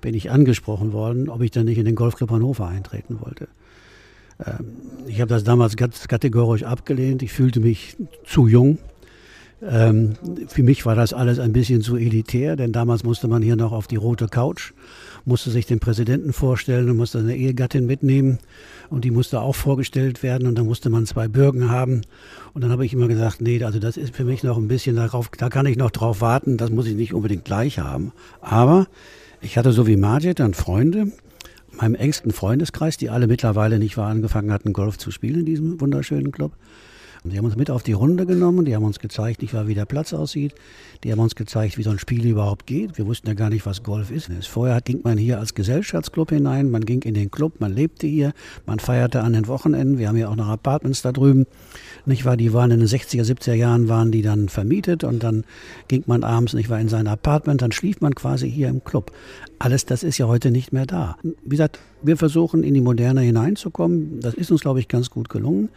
[0.00, 3.48] bin ich angesprochen worden, ob ich dann nicht in den Golfclub Hannover eintreten wollte.
[4.44, 7.22] Ähm, ich habe das damals ganz kategorisch abgelehnt.
[7.22, 8.78] Ich fühlte mich zu jung.
[9.62, 10.14] Ähm,
[10.48, 13.72] für mich war das alles ein bisschen zu elitär, denn damals musste man hier noch
[13.72, 14.72] auf die rote Couch,
[15.24, 18.38] musste sich den Präsidenten vorstellen und musste eine Ehegattin mitnehmen
[18.88, 22.02] und die musste auch vorgestellt werden und dann musste man zwei Bürgen haben
[22.54, 24.96] und dann habe ich immer gesagt, nee, also das ist für mich noch ein bisschen
[24.96, 28.12] darauf, da kann ich noch drauf warten, das muss ich nicht unbedingt gleich haben.
[28.40, 28.86] Aber
[29.40, 31.12] ich hatte so wie Majid dann Freunde,
[31.72, 35.80] meinem engsten Freundeskreis, die alle mittlerweile nicht wahr angefangen hatten, Golf zu spielen in diesem
[35.80, 36.52] wunderschönen Club.
[37.22, 39.74] Und die haben uns mit auf die Runde genommen, die haben uns gezeigt, nicht wie
[39.74, 40.54] der Platz aussieht,
[41.04, 42.96] die haben uns gezeigt, wie so ein Spiel überhaupt geht.
[42.96, 44.30] Wir wussten ja gar nicht, was Golf ist.
[44.46, 48.32] Vorher ging man hier als Gesellschaftsclub hinein, man ging in den Club, man lebte hier,
[48.64, 49.98] man feierte an den Wochenenden.
[49.98, 51.46] Wir haben ja auch noch Apartments da drüben,
[52.06, 52.38] nicht wahr?
[52.38, 55.44] Die waren in den 60er, 70er Jahren waren die dann vermietet und dann
[55.88, 59.12] ging man abends, nicht wahr, in sein Apartment, dann schlief man quasi hier im Club.
[59.58, 61.18] Alles das ist ja heute nicht mehr da.
[61.22, 64.20] Wie gesagt, wir versuchen in die Moderne hineinzukommen.
[64.20, 65.68] Das ist uns, glaube ich, ganz gut gelungen.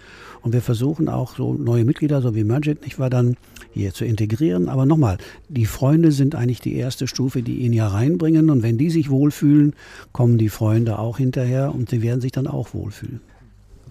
[0.42, 3.38] Und wir versuchen auch so neue Mitglieder, so wie Majid, nicht wahr, dann
[3.72, 4.70] hier zu integrieren.
[4.70, 5.18] Aber nochmal,
[5.50, 8.50] die Freunde sind eigentlich die erste Stufe, die ihn ja reinbringen.
[8.50, 9.74] Und wenn die sich wohlfühlen,
[10.12, 13.22] kommen die Freunde auch hinterher und sie werden sich dann auch wohlfühlen.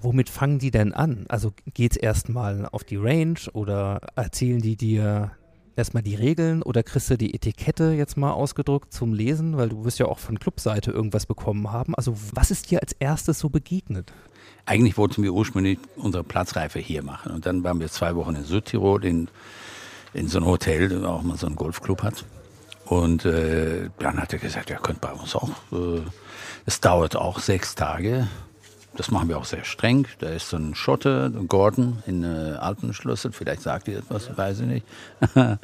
[0.00, 1.26] Womit fangen die denn an?
[1.28, 5.30] Also geht es erstmal auf die Range oder erzählen die dir
[5.76, 9.84] erstmal die Regeln oder kriegst du die Etikette jetzt mal ausgedruckt zum Lesen, weil du
[9.84, 11.94] wirst ja auch von Clubseite irgendwas bekommen haben.
[11.94, 14.12] Also was ist dir als erstes so begegnet?
[14.66, 18.44] Eigentlich wollten wir ursprünglich unsere Platzreife hier machen und dann waren wir zwei Wochen in
[18.44, 19.28] Südtirol in,
[20.14, 22.24] in so einem Hotel, das auch mal so einen Golfclub hat.
[22.84, 25.50] Und äh, dann hat er gesagt, er könnte bei uns auch.
[25.72, 26.02] Äh,
[26.66, 28.28] es dauert auch sechs Tage.
[28.96, 30.06] Das machen wir auch sehr streng.
[30.18, 33.32] Da ist so ein Schotte, Gordon in äh, Alpenschlüssel.
[33.32, 34.86] Vielleicht sagt ihr etwas, weiß ich nicht.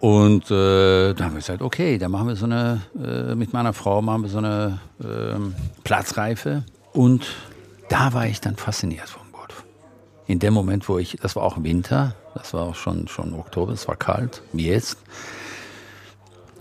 [0.00, 3.72] Und äh, da haben wir gesagt, okay, dann machen wir so eine, äh, mit meiner
[3.72, 5.34] Frau machen wir so eine äh,
[5.82, 6.64] Platzreife.
[6.92, 7.26] Und
[7.88, 9.64] da war ich dann fasziniert vom Golf.
[10.28, 13.72] In dem Moment, wo ich, das war auch Winter, das war auch schon, schon Oktober,
[13.72, 14.98] es war kalt, wie jetzt.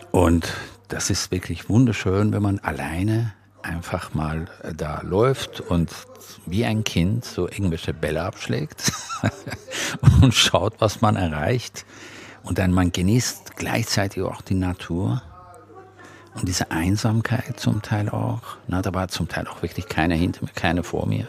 [0.10, 0.52] Und
[0.88, 3.34] das ist wirklich wunderschön, wenn man alleine
[3.68, 4.46] einfach mal
[4.76, 5.92] da läuft und
[6.46, 8.92] wie ein Kind so irgendwelche Bälle abschlägt
[10.22, 11.86] und schaut, was man erreicht.
[12.44, 15.22] Und dann man genießt gleichzeitig auch die Natur
[16.36, 18.42] und diese Einsamkeit zum Teil auch.
[18.68, 21.28] Na, da war zum Teil auch wirklich keiner hinter mir, keiner vor mir.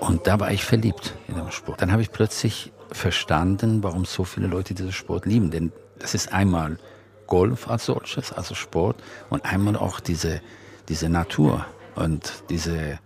[0.00, 1.80] Und da war ich verliebt in den Sport.
[1.80, 5.50] Dann habe ich plötzlich verstanden, warum so viele Leute diesen Sport lieben.
[5.50, 6.78] Denn das ist einmal
[7.26, 10.40] Golf als solches, also Sport, und einmal auch diese,
[10.88, 12.98] diese Natur und diese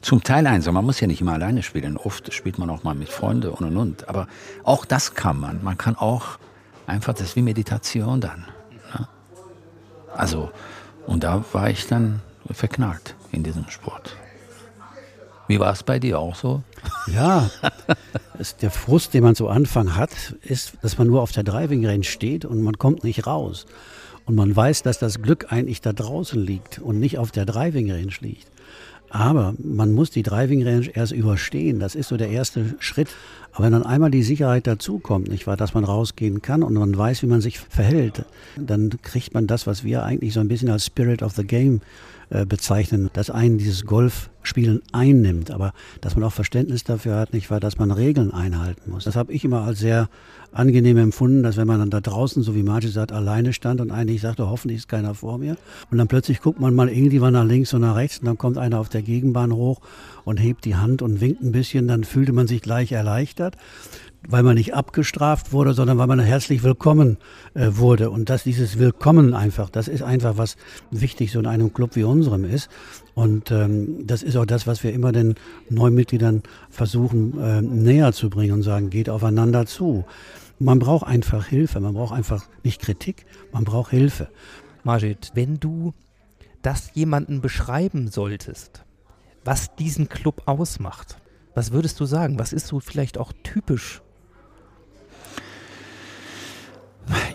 [0.00, 0.74] zum Teil einsam.
[0.74, 1.96] Man muss ja nicht immer alleine spielen.
[1.96, 4.08] Oft spielt man auch mal mit Freunden und und und.
[4.08, 4.26] Aber
[4.64, 5.62] auch das kann man.
[5.62, 6.38] Man kann auch
[6.86, 8.46] einfach, das ist wie Meditation dann.
[8.98, 9.08] Ne?
[10.14, 10.50] Also,
[11.06, 12.20] und da war ich dann
[12.50, 14.16] verknallt in diesem Sport.
[15.48, 16.62] Wie war es bei dir auch so?
[17.12, 17.50] Ja,
[18.38, 20.10] es, der Frust, den man zu Anfang hat,
[20.42, 23.66] ist, dass man nur auf der Driving Range steht und man kommt nicht raus.
[24.24, 27.90] Und man weiß, dass das Glück eigentlich da draußen liegt und nicht auf der Driving
[27.90, 28.46] Range liegt.
[29.14, 31.80] Aber man muss die Driving Range erst überstehen.
[31.80, 33.08] Das ist so der erste Schritt.
[33.52, 36.96] Aber wenn dann einmal die Sicherheit dazukommt, nicht wahr, dass man rausgehen kann und man
[36.96, 38.24] weiß, wie man sich verhält,
[38.56, 41.82] dann kriegt man das, was wir eigentlich so ein bisschen als Spirit of the Game
[42.46, 47.60] bezeichnen, dass einen dieses Golfspielen einnimmt, aber dass man auch Verständnis dafür hat, nicht wahr,
[47.60, 49.04] dass man Regeln einhalten muss.
[49.04, 50.08] Das habe ich immer als sehr
[50.52, 53.90] angenehm empfunden, dass wenn man dann da draußen, so wie Margie sagt, alleine stand und
[53.90, 55.56] eigentlich sagte, hoffentlich ist keiner vor mir.
[55.90, 58.58] Und dann plötzlich guckt man mal irgendwann nach links und nach rechts und dann kommt
[58.58, 59.80] einer auf der Gegenbahn hoch
[60.24, 63.56] und hebt die Hand und winkt ein bisschen, dann fühlte man sich gleich erleichtert
[64.28, 67.18] weil man nicht abgestraft wurde, sondern weil man herzlich willkommen
[67.54, 68.10] äh, wurde.
[68.10, 70.56] Und dass dieses Willkommen einfach, das ist einfach was
[70.90, 72.68] wichtig so in einem Club wie unserem ist.
[73.14, 75.34] Und ähm, das ist auch das, was wir immer den
[75.68, 80.04] Neumitgliedern versuchen äh, näher zu bringen und sagen, geht aufeinander zu.
[80.58, 84.28] Man braucht einfach Hilfe, man braucht einfach nicht Kritik, man braucht Hilfe.
[84.84, 85.94] Majid, wenn du
[86.62, 88.84] das jemanden beschreiben solltest,
[89.44, 91.16] was diesen Club ausmacht,
[91.54, 92.38] was würdest du sagen?
[92.38, 94.02] Was ist so vielleicht auch typisch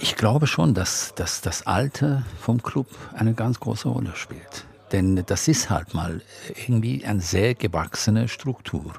[0.08, 4.66] Ich glaube schon, dass, dass das Alte vom Club eine ganz große Rolle spielt.
[4.94, 6.22] Denn das ist halt mal
[6.56, 8.94] irgendwie eine sehr gewachsene Struktur.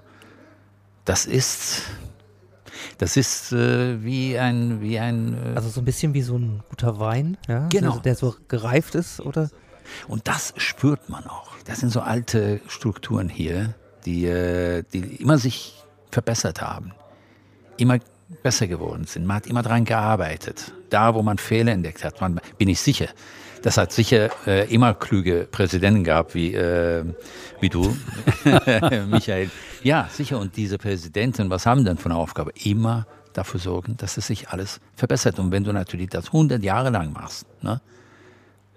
[1.07, 1.85] Das ist,
[2.99, 5.33] das ist äh, wie ein, wie ein.
[5.33, 7.69] Äh also so ein bisschen wie so ein guter Wein, ja?
[7.69, 7.93] Genau.
[7.93, 9.49] Also der so gereift ist, oder?
[10.09, 11.53] Und das spürt man auch.
[11.65, 16.93] Das sind so alte Strukturen hier, die, äh, die immer sich verbessert haben.
[17.79, 17.99] Immer
[18.43, 19.27] besser geworden sind.
[19.27, 20.73] Man hat immer daran gearbeitet.
[20.91, 23.09] Da, wo man Fehler entdeckt hat, man, bin ich sicher.
[23.63, 27.05] Das hat sicher äh, immer klüge Präsidenten gehabt, wie, äh,
[27.61, 27.97] wie du,
[29.11, 29.51] Michael.
[29.83, 30.39] Ja, sicher.
[30.39, 32.53] Und diese Präsidenten, was haben denn von der Aufgabe?
[32.65, 35.39] Immer dafür sorgen, dass es sich alles verbessert.
[35.39, 37.81] Und wenn du natürlich das 100 Jahre lang machst, ne?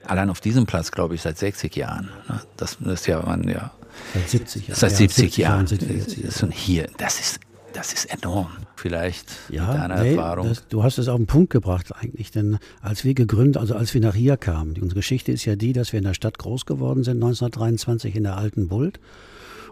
[0.06, 2.42] allein auf diesem Platz, glaube ich, seit 60 Jahren, ne?
[2.58, 3.72] das, das ist ja, man, ja.
[4.14, 4.80] Seit 70 Jahren.
[4.80, 5.68] Seit 70 ja, Jahren.
[5.68, 7.40] 70 Jahren sind wir jetzt Und hier, das ist
[7.74, 8.52] das ist enorm.
[8.76, 10.48] Vielleicht ja, mit deiner nee, Erfahrung.
[10.48, 13.94] Das, du hast es auf den Punkt gebracht eigentlich, denn als wir gegründet, also als
[13.94, 16.66] wir nach hier kamen, unsere Geschichte ist ja die, dass wir in der Stadt groß
[16.66, 19.00] geworden sind, 1923 in der alten Bult.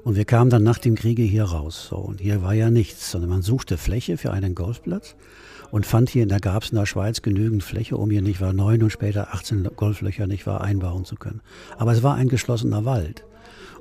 [0.04, 1.88] Und wir kamen dann nach dem Kriege hier raus.
[1.90, 5.16] So, und hier war ja nichts, sondern man suchte Fläche für einen Golfplatz
[5.72, 8.54] und fand hier, da gab es in der Schweiz genügend Fläche, um hier nicht wahr
[8.54, 11.42] neun und später 18 Golflöcher nicht wahr einbauen zu können.
[11.78, 13.26] Aber es war ein geschlossener Wald.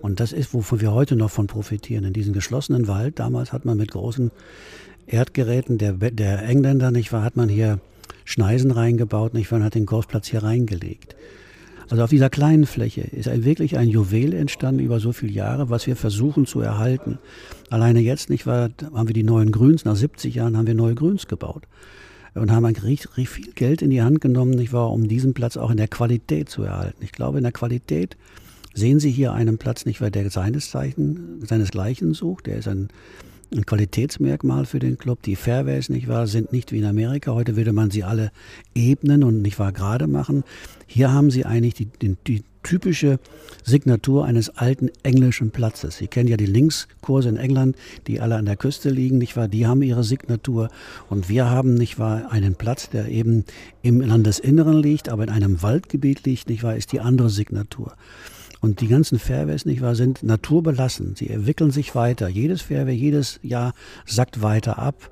[0.00, 2.04] Und das ist, wovon wir heute noch von profitieren.
[2.04, 4.30] In diesem geschlossenen Wald, damals hat man mit großen
[5.06, 7.80] Erdgeräten der, der Engländer, nicht wahr, hat man hier
[8.24, 11.16] Schneisen reingebaut, nicht wahr, und hat den Golfplatz hier reingelegt.
[11.90, 15.70] Also auf dieser kleinen Fläche ist ein, wirklich ein Juwel entstanden über so viele Jahre,
[15.70, 17.18] was wir versuchen zu erhalten.
[17.70, 20.94] Alleine jetzt nicht wahr, haben wir die neuen Grüns, nach 70 Jahren haben wir neue
[20.94, 21.62] Grüns gebaut
[22.34, 25.70] und haben richtig, viel Geld in die Hand genommen, nicht wahr, um diesen Platz auch
[25.70, 27.02] in der Qualität zu erhalten.
[27.02, 28.18] Ich glaube, in der Qualität
[28.78, 32.46] sehen Sie hier einen Platz, nicht wahr, der seinesgleichen, seinesgleichen sucht.
[32.46, 32.88] Der ist ein
[33.52, 35.22] ein Qualitätsmerkmal für den Club.
[35.22, 37.32] Die Fairways, nicht wahr, sind nicht wie in Amerika.
[37.32, 38.30] Heute würde man sie alle
[38.74, 40.44] ebnen und nicht wahr gerade machen.
[40.86, 43.18] Hier haben sie eigentlich die, die, die typische
[43.64, 45.96] Signatur eines alten englischen Platzes.
[45.96, 47.76] Sie kennen ja die Linkskurse in England,
[48.06, 49.48] die alle an der Küste liegen, nicht wahr?
[49.48, 50.68] Die haben ihre Signatur
[51.08, 53.44] und wir haben, nicht wahr, einen Platz, der eben
[53.82, 57.94] im Landesinneren liegt, aber in einem Waldgebiet liegt, nicht wahr, ist die andere Signatur.
[58.60, 61.14] Und die ganzen Fairways, nicht wahr, sind naturbelassen.
[61.16, 62.28] Sie entwickeln sich weiter.
[62.28, 63.72] Jedes Fairway, jedes Jahr
[64.04, 65.10] sackt weiter ab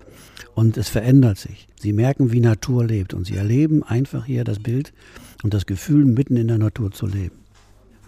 [0.54, 1.68] und es verändert sich.
[1.78, 4.92] Sie merken, wie Natur lebt und sie erleben einfach hier das Bild
[5.42, 7.46] und das Gefühl, mitten in der Natur zu leben.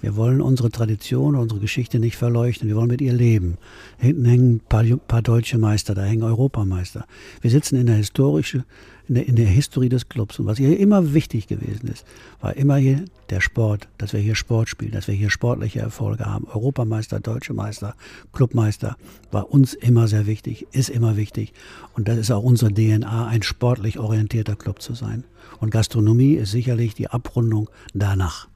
[0.01, 2.69] Wir wollen unsere Tradition, unsere Geschichte nicht verleuchten.
[2.69, 3.59] Wir wollen mit ihr leben.
[3.99, 7.05] Hinten hängen ein paar, paar deutsche Meister, da hängen Europameister.
[7.41, 8.65] Wir sitzen in der historischen,
[9.09, 10.39] in der, in der Historie des Clubs.
[10.39, 12.07] Und was hier immer wichtig gewesen ist,
[12.41, 16.27] war immer hier der Sport, dass wir hier Sport spielen, dass wir hier sportliche Erfolge
[16.27, 16.47] haben.
[16.47, 17.95] Europameister, Deutsche Meister,
[18.33, 18.97] Clubmeister
[19.31, 21.53] war uns immer sehr wichtig, ist immer wichtig.
[21.95, 25.25] Und das ist auch unsere DNA, ein sportlich orientierter Club zu sein.
[25.61, 28.49] Und Gastronomie ist sicherlich die Abrundung danach.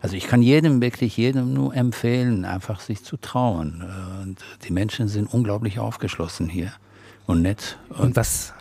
[0.00, 3.84] Also ich kann jedem, wirklich jedem nur empfehlen, einfach sich zu trauen.
[4.22, 6.72] Und die Menschen sind unglaublich aufgeschlossen hier
[7.26, 7.78] und nett.
[7.88, 8.52] Und, und was,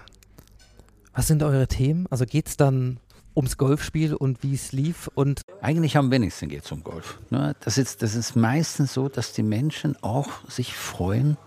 [1.16, 2.06] was sind eure Themen?
[2.10, 3.00] Also geht es dann
[3.36, 5.10] ums Golfspiel und wie es lief?
[5.16, 7.20] Und Eigentlich am wenigsten geht es um Golf.
[7.30, 7.56] Ne?
[7.62, 11.38] Das ist, das ist meistens so, dass die Menschen auch sich freuen,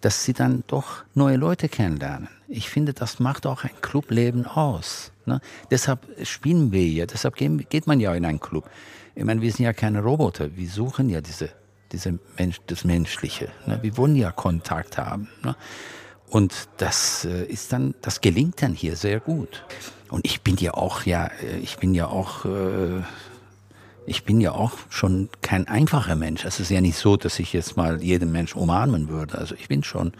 [0.00, 2.28] dass sie dann doch neue Leute kennenlernen.
[2.48, 5.12] Ich finde, das macht auch ein Clubleben aus.
[5.24, 5.40] Ne?
[5.70, 8.68] Deshalb spielen wir hier, deshalb geht man ja in einen Club.
[9.14, 10.54] Ich meine, wir sind ja keine Roboter.
[10.56, 11.50] Wir suchen ja diese,
[11.92, 13.48] diese Mensch, das Menschliche.
[13.66, 13.78] Ne?
[13.82, 15.28] Wir wollen ja Kontakt haben.
[15.42, 15.56] Ne?
[16.28, 19.64] Und das äh, ist dann, das gelingt dann hier sehr gut.
[20.10, 23.02] Und ich bin ja auch, ja, äh, ich bin ja auch, äh,
[24.06, 26.44] ich bin ja auch schon kein einfacher Mensch.
[26.44, 29.38] Es ist ja nicht so, dass ich jetzt mal jeden Mensch umarmen würde.
[29.38, 30.12] Also ich bin schon,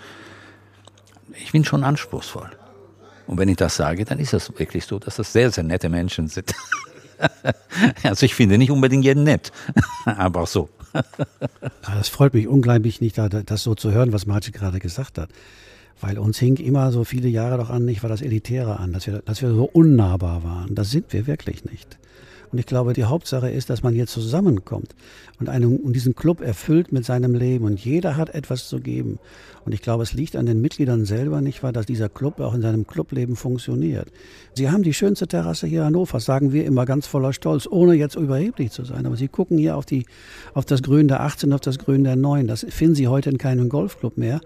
[1.33, 2.51] ich bin schon anspruchsvoll.
[3.27, 5.89] Und wenn ich das sage, dann ist es wirklich so, dass das sehr, sehr nette
[5.89, 6.55] Menschen sind.
[8.03, 9.53] also ich finde nicht unbedingt jeden nett,
[10.05, 10.69] aber auch so.
[11.83, 15.31] das freut mich unglaublich nicht, das so zu hören, was Martin gerade gesagt hat.
[16.01, 19.07] Weil uns hing immer so viele Jahre doch an, nicht war das Elitäre an, dass
[19.07, 20.75] wir, dass wir so unnahbar waren.
[20.75, 21.99] Das sind wir wirklich nicht.
[22.53, 24.95] Und ich glaube, die Hauptsache ist, dass man hier zusammenkommt
[25.41, 27.65] und, einen, und diesen Club erfüllt mit seinem Leben.
[27.65, 29.19] Und jeder hat etwas zu geben.
[29.65, 32.55] Und ich glaube, es liegt an den Mitgliedern selber, nicht wahr, dass dieser Club auch
[32.55, 34.13] in seinem Clubleben funktioniert.
[34.55, 37.95] Sie haben die schönste Terrasse hier in Hannover, sagen wir immer ganz voller Stolz, ohne
[37.95, 39.07] jetzt überheblich zu sein.
[39.07, 40.07] Aber Sie gucken hier auf, die,
[40.55, 42.47] auf das Grün der 18, auf das Grün der 9.
[42.47, 44.41] Das finden Sie heute in keinem Golfclub mehr,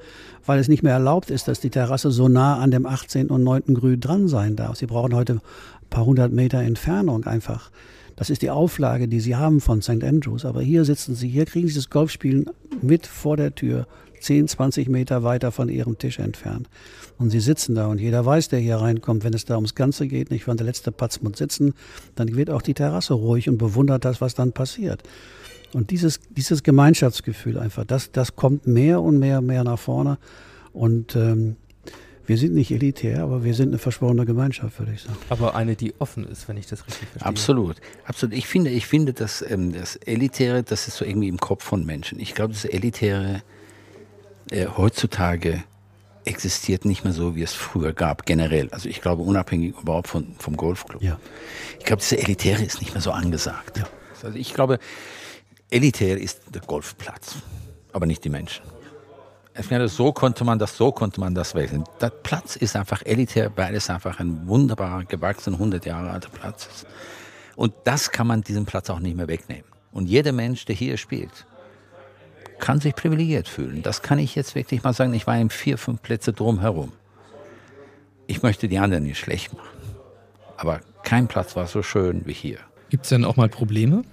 [0.47, 3.29] weil es nicht mehr erlaubt ist, dass die Terrasse so nah an dem 18.
[3.29, 3.75] und 9.
[3.75, 4.77] Grün dran sein darf.
[4.77, 5.41] Sie brauchen heute
[5.91, 7.71] paar hundert Meter Entfernung einfach.
[8.17, 10.05] Das ist die Auflage, die Sie haben von St.
[10.05, 10.45] Andrews.
[10.45, 12.51] Aber hier sitzen Sie, hier kriegen Sie das Golfspielen
[12.83, 13.87] mit vor der Tür
[14.21, 16.69] 10, 20 Meter weiter von ihrem Tisch entfernt.
[17.19, 20.07] Und sie sitzen da und jeder weiß, der hier reinkommt, wenn es da ums Ganze
[20.07, 21.75] geht, nicht, wenn der letzte Patz muss sitzen,
[22.15, 25.03] dann wird auch die Terrasse ruhig und bewundert das, was dann passiert.
[25.73, 30.19] Und dieses, dieses Gemeinschaftsgefühl einfach, das, das kommt mehr und mehr mehr nach vorne.
[30.73, 31.57] Und ähm,
[32.31, 35.19] wir sind nicht elitär, aber wir sind eine verschworene Gemeinschaft, würde ich sagen.
[35.31, 37.27] Aber eine, die offen ist, wenn ich das richtig verstehe.
[37.27, 38.37] Absolut, absolut.
[38.37, 41.85] Ich finde, ich finde, dass ähm, das Elitäre, das ist so irgendwie im Kopf von
[41.85, 42.21] Menschen.
[42.21, 43.43] Ich glaube, das Elitäre
[44.53, 45.65] äh, heutzutage
[46.25, 48.69] existiert nicht mehr so, wie es früher gab, generell.
[48.71, 51.03] Also ich glaube, unabhängig überhaupt von, vom Golfclub.
[51.03, 51.19] Ja.
[51.81, 53.79] Ich glaube, diese Elitäre ist nicht mehr so angesagt.
[53.79, 53.89] Ja.
[54.23, 54.79] Also ich glaube,
[55.69, 57.39] elitär ist der Golfplatz,
[57.93, 58.63] aber nicht die Menschen.
[59.89, 61.85] So konnte man das, so konnte man das wählen.
[62.01, 66.67] Der Platz ist einfach elitär, weil es einfach ein wunderbar gewachsener, 100 Jahre alter Platz
[66.67, 66.87] ist.
[67.57, 69.65] Und das kann man diesen Platz auch nicht mehr wegnehmen.
[69.93, 71.47] Und jeder Mensch, der hier spielt,
[72.59, 73.83] kann sich privilegiert fühlen.
[73.83, 75.15] Das kann ich jetzt wirklich mal sagen.
[75.15, 76.93] Ich war in vier, fünf Plätze drumherum.
[78.27, 79.67] Ich möchte die anderen nicht schlecht machen.
[80.57, 82.59] Aber kein Platz war so schön wie hier.
[82.91, 84.05] Gibt es denn auch mal Probleme?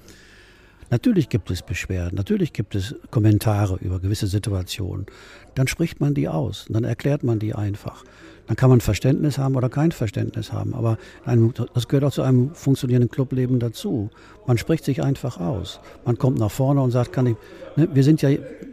[0.89, 5.05] Natürlich gibt es Beschwerden, natürlich gibt es Kommentare über gewisse Situationen.
[5.53, 8.03] Dann spricht man die aus, dann erklärt man die einfach.
[8.47, 10.73] Dann kann man Verständnis haben oder kein Verständnis haben.
[10.73, 14.09] Aber einem, das gehört auch zu einem funktionierenden Clubleben dazu.
[14.45, 15.81] Man spricht sich einfach aus.
[16.05, 17.35] Man kommt nach vorne und sagt, kann ich,
[17.75, 18.29] ne, wir sind ja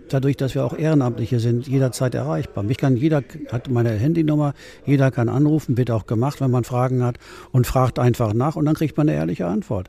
[0.08, 2.62] dadurch, dass wir auch Ehrenamtliche sind, jederzeit erreichbar.
[2.62, 4.54] Mich kann jeder, hat meine Handynummer,
[4.86, 7.18] jeder kann anrufen, wird auch gemacht, wenn man Fragen hat
[7.50, 9.88] und fragt einfach nach und dann kriegt man eine ehrliche Antwort.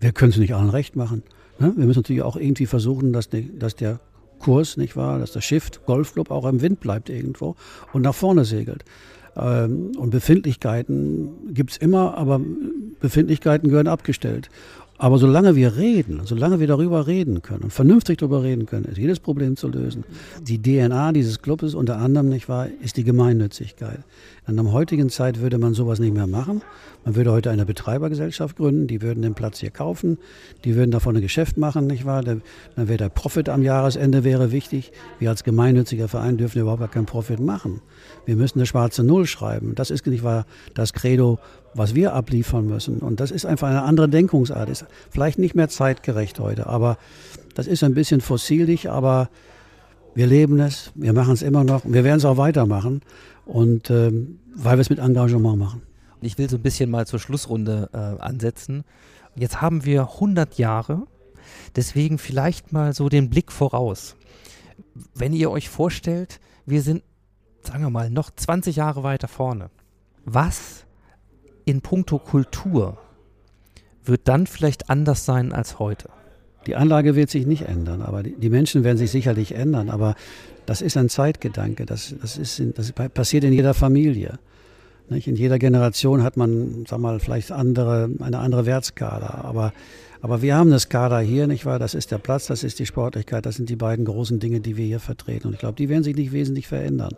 [0.00, 1.22] Wir können es nicht allen recht machen.
[1.58, 1.72] Ne?
[1.76, 4.00] Wir müssen natürlich auch irgendwie versuchen, dass, die, dass der
[4.38, 7.56] Kurs, nicht wahr, dass das Schiff, Golfclub auch im Wind bleibt irgendwo
[7.92, 8.84] und nach vorne segelt.
[9.36, 12.40] Ähm, und Befindlichkeiten gibt es immer, aber
[13.00, 14.48] Befindlichkeiten gehören abgestellt.
[15.00, 18.98] Aber solange wir reden, solange wir darüber reden können und vernünftig darüber reden können, ist
[18.98, 20.02] jedes Problem zu lösen.
[20.42, 24.00] Die DNA dieses Clubes unter anderem, nicht wahr, ist die Gemeinnützigkeit.
[24.48, 26.62] In der heutigen Zeit würde man sowas nicht mehr machen.
[27.04, 30.18] Man würde heute eine Betreibergesellschaft gründen, die würden den Platz hier kaufen,
[30.64, 32.22] die würden davon ein Geschäft machen, nicht wahr?
[32.22, 32.42] Dann
[32.74, 34.90] wäre der Profit am Jahresende wäre wichtig.
[35.20, 37.80] Wir als gemeinnütziger Verein dürfen überhaupt gar keinen Profit machen.
[38.26, 39.74] Wir müssen eine schwarze Null schreiben.
[39.76, 40.44] Das ist nicht wahr
[40.74, 41.38] das Credo,
[41.78, 42.98] was wir abliefern müssen.
[42.98, 44.68] Und das ist einfach eine andere Denkungsart.
[44.68, 46.98] Ist vielleicht nicht mehr zeitgerecht heute, aber
[47.54, 49.30] das ist ein bisschen fossilig, aber
[50.14, 53.02] wir leben es, wir machen es immer noch wir werden es auch weitermachen.
[53.46, 55.82] Und ähm, weil wir es mit Engagement machen.
[56.20, 58.84] Ich will so ein bisschen mal zur Schlussrunde äh, ansetzen.
[59.36, 61.06] Jetzt haben wir 100 Jahre,
[61.76, 64.16] deswegen vielleicht mal so den Blick voraus.
[65.14, 67.04] Wenn ihr euch vorstellt, wir sind,
[67.62, 69.70] sagen wir mal, noch 20 Jahre weiter vorne.
[70.24, 70.84] Was
[71.68, 72.98] in puncto Kultur
[74.04, 76.08] wird dann vielleicht anders sein als heute?
[76.66, 79.90] Die Anlage wird sich nicht ändern, aber die, Menschen werden sich sicherlich ändern.
[79.90, 80.16] Aber
[80.66, 81.86] das ist ein Zeitgedanke.
[81.86, 84.38] Das, das, ist das passiert in jeder Familie.
[85.08, 85.28] Nicht?
[85.28, 89.42] In jeder Generation hat man, sag mal, vielleicht andere, eine andere Wertskala.
[89.44, 89.72] Aber,
[90.20, 91.78] aber wir haben eine Skala hier, nicht wahr?
[91.78, 94.76] Das ist der Platz, das ist die Sportlichkeit, das sind die beiden großen Dinge, die
[94.76, 95.48] wir hier vertreten.
[95.48, 97.14] Und ich glaube, die werden sich nicht wesentlich verändern.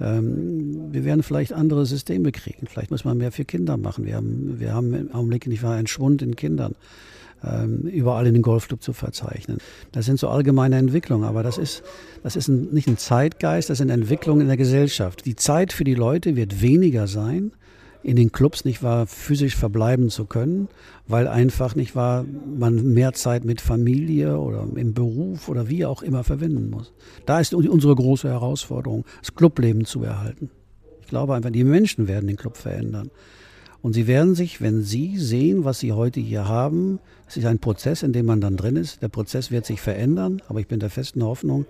[0.00, 2.66] Ähm, wir werden vielleicht andere Systeme kriegen.
[2.66, 4.04] Vielleicht muss man mehr für Kinder machen.
[4.04, 6.74] Wir haben, wir haben im Augenblick nicht wahr einen Schwund in Kindern
[7.44, 9.58] ähm, überall in den Golfclub zu verzeichnen.
[9.92, 11.82] Das sind so allgemeine Entwicklungen, aber das ist,
[12.22, 15.24] das ist ein, nicht ein Zeitgeist, das sind Entwicklungen in der Gesellschaft.
[15.26, 17.52] Die Zeit für die Leute wird weniger sein,
[18.06, 20.68] in den Clubs nicht wahr physisch verbleiben zu können,
[21.08, 22.24] weil einfach nicht wahr
[22.56, 26.92] man mehr Zeit mit Familie oder im Beruf oder wie auch immer verwenden muss.
[27.26, 30.50] Da ist unsere große Herausforderung, das Clubleben zu erhalten.
[31.00, 33.10] Ich glaube einfach, die Menschen werden den Club verändern.
[33.82, 37.58] Und sie werden sich, wenn sie sehen, was sie heute hier haben, es ist ein
[37.58, 39.02] Prozess, in dem man dann drin ist.
[39.02, 41.66] Der Prozess wird sich verändern, aber ich bin der festen Hoffnung,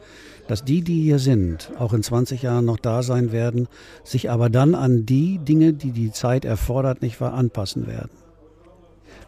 [0.48, 3.66] dass die, die hier sind, auch in 20 Jahren noch da sein werden,
[4.04, 8.25] sich aber dann an die Dinge, die die Zeit erfordert, nicht wahr, anpassen werden.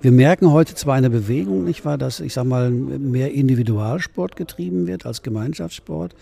[0.00, 4.86] Wir merken heute zwar eine Bewegung, nicht wahr, dass, ich sag mal, mehr Individualsport getrieben
[4.86, 6.14] wird als Gemeinschaftssport.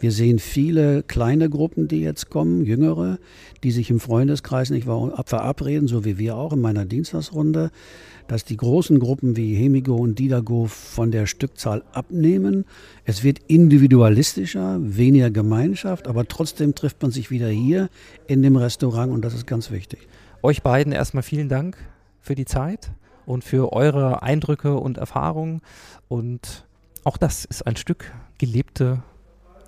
[0.00, 3.18] Wir sehen viele kleine Gruppen, die jetzt kommen, jüngere,
[3.62, 7.70] die sich im Freundeskreis nicht wahr, verabreden, so wie wir auch in meiner Dienstagsrunde,
[8.28, 12.64] dass die großen Gruppen wie Hemigo und Didago von der Stückzahl abnehmen.
[13.04, 17.90] Es wird individualistischer, weniger Gemeinschaft, aber trotzdem trifft man sich wieder hier
[18.26, 20.08] in dem Restaurant und das ist ganz wichtig.
[20.42, 21.76] Euch beiden erstmal vielen Dank
[22.22, 22.90] für die Zeit
[23.28, 25.60] und für eure Eindrücke und Erfahrungen.
[26.08, 26.66] Und
[27.04, 29.02] auch das ist ein Stück gelebte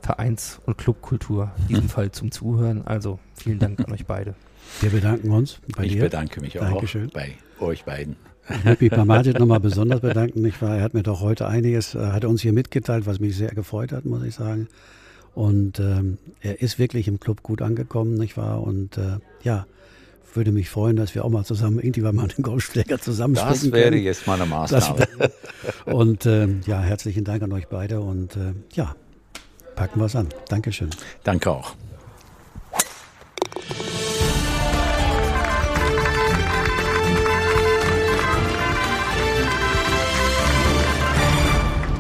[0.01, 2.87] Vereins- und Clubkultur, in diesem Fall zum Zuhören.
[2.87, 4.35] Also vielen Dank an euch beide.
[4.81, 6.03] Wir bedanken uns bei ich dir.
[6.05, 7.09] bedanke mich Dankeschön.
[7.09, 8.17] auch bei euch beiden.
[8.49, 10.43] Ich möchte mich bei Martin nochmal besonders bedanken.
[10.47, 13.37] Ich war, er hat mir doch heute einiges, äh, hat uns hier mitgeteilt, was mich
[13.37, 14.69] sehr gefreut hat, muss ich sagen.
[15.35, 18.63] Und ähm, er ist wirklich im Club gut angekommen, nicht wahr?
[18.63, 19.67] Und äh, ja,
[20.35, 23.91] würde mich freuen, dass wir auch mal zusammen irgendwie mal einen Golfschläger zusammenspielen Das wäre
[23.91, 24.03] können.
[24.05, 25.07] jetzt mal eine Maßnahme.
[25.19, 25.31] Das-
[25.93, 28.95] und ähm, ja, herzlichen Dank an euch beide und äh, ja,
[29.75, 30.29] packen wir es an.
[30.49, 30.91] Dankeschön.
[31.25, 31.75] Danke auch.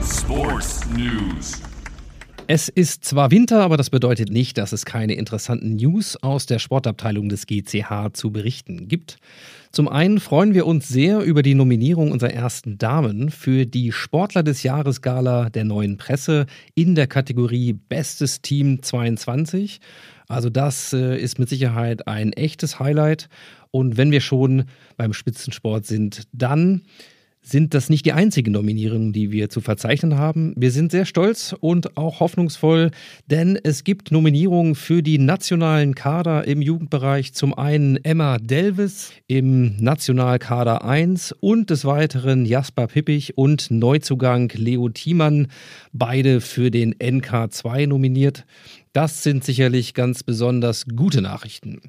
[0.02, 1.59] Sports News.
[2.52, 6.58] Es ist zwar Winter, aber das bedeutet nicht, dass es keine interessanten News aus der
[6.58, 9.18] Sportabteilung des GCH zu berichten gibt.
[9.70, 14.42] Zum einen freuen wir uns sehr über die Nominierung unserer ersten Damen für die Sportler
[14.42, 19.80] des Jahres Gala der neuen Presse in der Kategorie Bestes Team 22.
[20.26, 23.28] Also das äh, ist mit Sicherheit ein echtes Highlight.
[23.70, 24.64] Und wenn wir schon
[24.96, 26.82] beim Spitzensport sind, dann
[27.42, 30.52] sind das nicht die einzigen Nominierungen, die wir zu verzeichnen haben.
[30.56, 32.90] Wir sind sehr stolz und auch hoffnungsvoll,
[33.26, 37.32] denn es gibt Nominierungen für die nationalen Kader im Jugendbereich.
[37.32, 44.90] Zum einen Emma Delvis im Nationalkader 1 und des Weiteren Jasper Pippich und Neuzugang Leo
[44.90, 45.48] Thiemann,
[45.92, 48.44] beide für den NK2 nominiert.
[48.92, 51.80] Das sind sicherlich ganz besonders gute Nachrichten.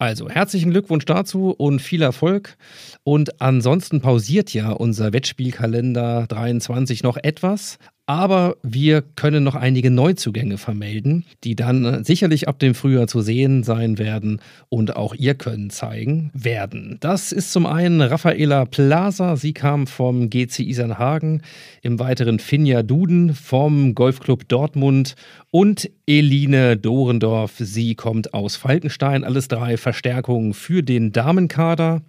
[0.00, 2.56] Also herzlichen Glückwunsch dazu und viel Erfolg.
[3.04, 7.78] Und ansonsten pausiert ja unser Wettspielkalender 23 noch etwas.
[8.08, 13.20] Aber wir können noch einige Neuzugänge vermelden, die dann äh, sicherlich ab dem Frühjahr zu
[13.20, 14.40] sehen sein werden
[14.70, 16.96] und auch ihr Können zeigen werden.
[17.00, 21.42] Das ist zum einen Raffaela Plaza, sie kam vom GC Isernhagen,
[21.82, 25.14] im weiteren Finja Duden vom Golfclub Dortmund
[25.50, 29.22] und Eline Dorendorf, sie kommt aus Falkenstein.
[29.22, 32.00] Alles drei Verstärkungen für den Damenkader.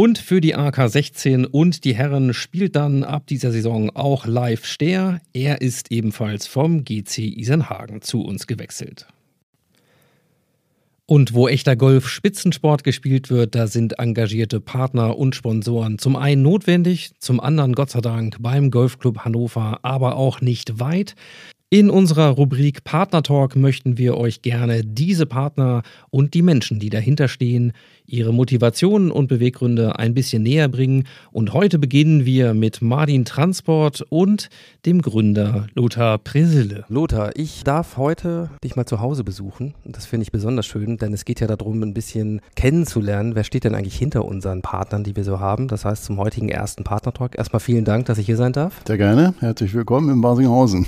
[0.00, 5.20] Und für die AK16 und die Herren spielt dann ab dieser Saison auch Live Stehr.
[5.32, 9.08] Er ist ebenfalls vom GC Isenhagen zu uns gewechselt.
[11.06, 17.10] Und wo echter Golf-Spitzensport gespielt wird, da sind engagierte Partner und Sponsoren zum einen notwendig,
[17.18, 21.16] zum anderen Gott sei Dank beim Golfclub Hannover, aber auch nicht weit.
[21.70, 26.88] In unserer Rubrik Partner Talk möchten wir euch gerne diese Partner und die Menschen, die
[26.88, 27.74] dahinter stehen,
[28.06, 31.04] ihre Motivationen und Beweggründe ein bisschen näher bringen.
[31.30, 34.48] Und heute beginnen wir mit Martin Transport und
[34.86, 36.86] dem Gründer Lothar Presille.
[36.88, 39.74] Lothar, ich darf heute dich mal zu Hause besuchen.
[39.84, 43.64] Das finde ich besonders schön, denn es geht ja darum, ein bisschen kennenzulernen, wer steht
[43.64, 45.68] denn eigentlich hinter unseren Partnern, die wir so haben.
[45.68, 47.36] Das heißt, zum heutigen ersten Partner Talk.
[47.36, 48.80] Erstmal vielen Dank, dass ich hier sein darf.
[48.86, 49.34] Sehr gerne.
[49.40, 50.86] Herzlich willkommen in Basinghausen.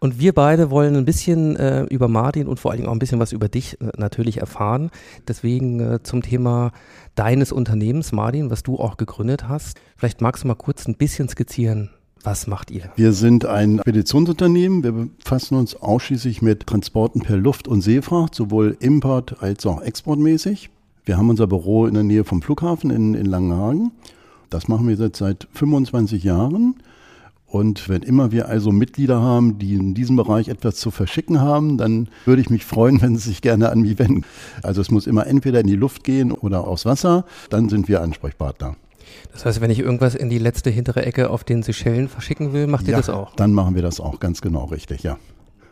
[0.00, 2.98] Und wir beide wollen ein bisschen äh, über Martin und vor allen Dingen auch ein
[2.98, 4.90] bisschen was über dich äh, natürlich erfahren.
[5.26, 6.72] Deswegen äh, zum Thema
[7.14, 9.78] deines Unternehmens, Martin, was du auch gegründet hast.
[9.96, 11.90] Vielleicht magst du mal kurz ein bisschen skizzieren.
[12.22, 12.90] Was macht ihr?
[12.96, 14.82] Wir sind ein Speditionsunternehmen.
[14.82, 20.70] Wir befassen uns ausschließlich mit Transporten per Luft- und Seefracht, sowohl import- als auch exportmäßig.
[21.04, 23.92] Wir haben unser Büro in der Nähe vom Flughafen in, in Langenhagen.
[24.50, 26.74] Das machen wir jetzt seit 25 Jahren.
[27.56, 31.78] Und wenn immer wir also Mitglieder haben, die in diesem Bereich etwas zu verschicken haben,
[31.78, 34.24] dann würde ich mich freuen, wenn sie sich gerne an mich wenden.
[34.62, 38.02] Also es muss immer entweder in die Luft gehen oder aufs Wasser, dann sind wir
[38.02, 38.76] Ansprechpartner.
[39.32, 42.66] Das heißt, wenn ich irgendwas in die letzte hintere Ecke auf den Seychellen verschicken will,
[42.66, 43.34] macht ja, ihr das auch?
[43.36, 45.16] Dann machen wir das auch, ganz genau richtig, ja.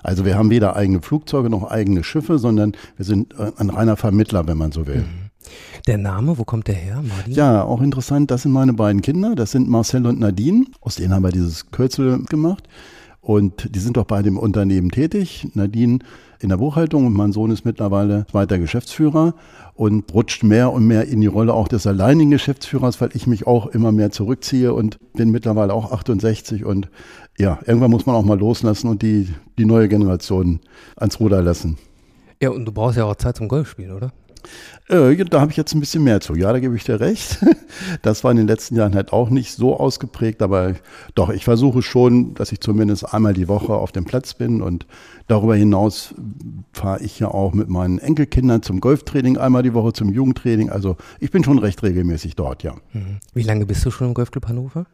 [0.03, 3.97] Also wir haben weder eigene Flugzeuge noch eigene Schiffe, sondern wir sind äh, ein reiner
[3.97, 5.01] Vermittler, wenn man so will.
[5.01, 5.24] Mhm.
[5.87, 7.35] Der Name, wo kommt der her, Martin?
[7.35, 10.67] Ja, auch interessant, das sind meine beiden Kinder, das sind Marcel und Nadine.
[10.81, 12.69] Aus denen haben wir dieses Kürzel gemacht.
[13.21, 15.49] Und die sind doch beide im Unternehmen tätig.
[15.55, 16.01] Nadine
[16.41, 19.35] in der Buchhaltung und mein Sohn ist mittlerweile zweiter Geschäftsführer
[19.75, 23.47] und rutscht mehr und mehr in die Rolle auch des alleinigen Geschäftsführers, weil ich mich
[23.47, 26.91] auch immer mehr zurückziehe und bin mittlerweile auch 68 und
[27.39, 30.61] ja, irgendwann muss man auch mal loslassen und die, die neue Generation
[30.97, 31.79] ans Ruder lassen.
[32.43, 34.13] Ja, und du brauchst ja auch Zeit zum Golfspielen, oder?
[34.89, 36.35] Äh, da habe ich jetzt ein bisschen mehr zu.
[36.35, 37.39] Ja, da gebe ich dir recht.
[38.03, 40.75] Das war in den letzten Jahren halt auch nicht so ausgeprägt, aber
[41.15, 44.87] doch, ich versuche schon, dass ich zumindest einmal die Woche auf dem Platz bin und
[45.27, 46.15] darüber hinaus
[46.73, 50.71] fahre ich ja auch mit meinen Enkelkindern zum Golftraining einmal die Woche, zum Jugendtraining.
[50.71, 52.75] Also ich bin schon recht regelmäßig dort, ja.
[52.93, 53.19] Mhm.
[53.33, 54.87] Wie lange bist du schon im Golfclub Hannover?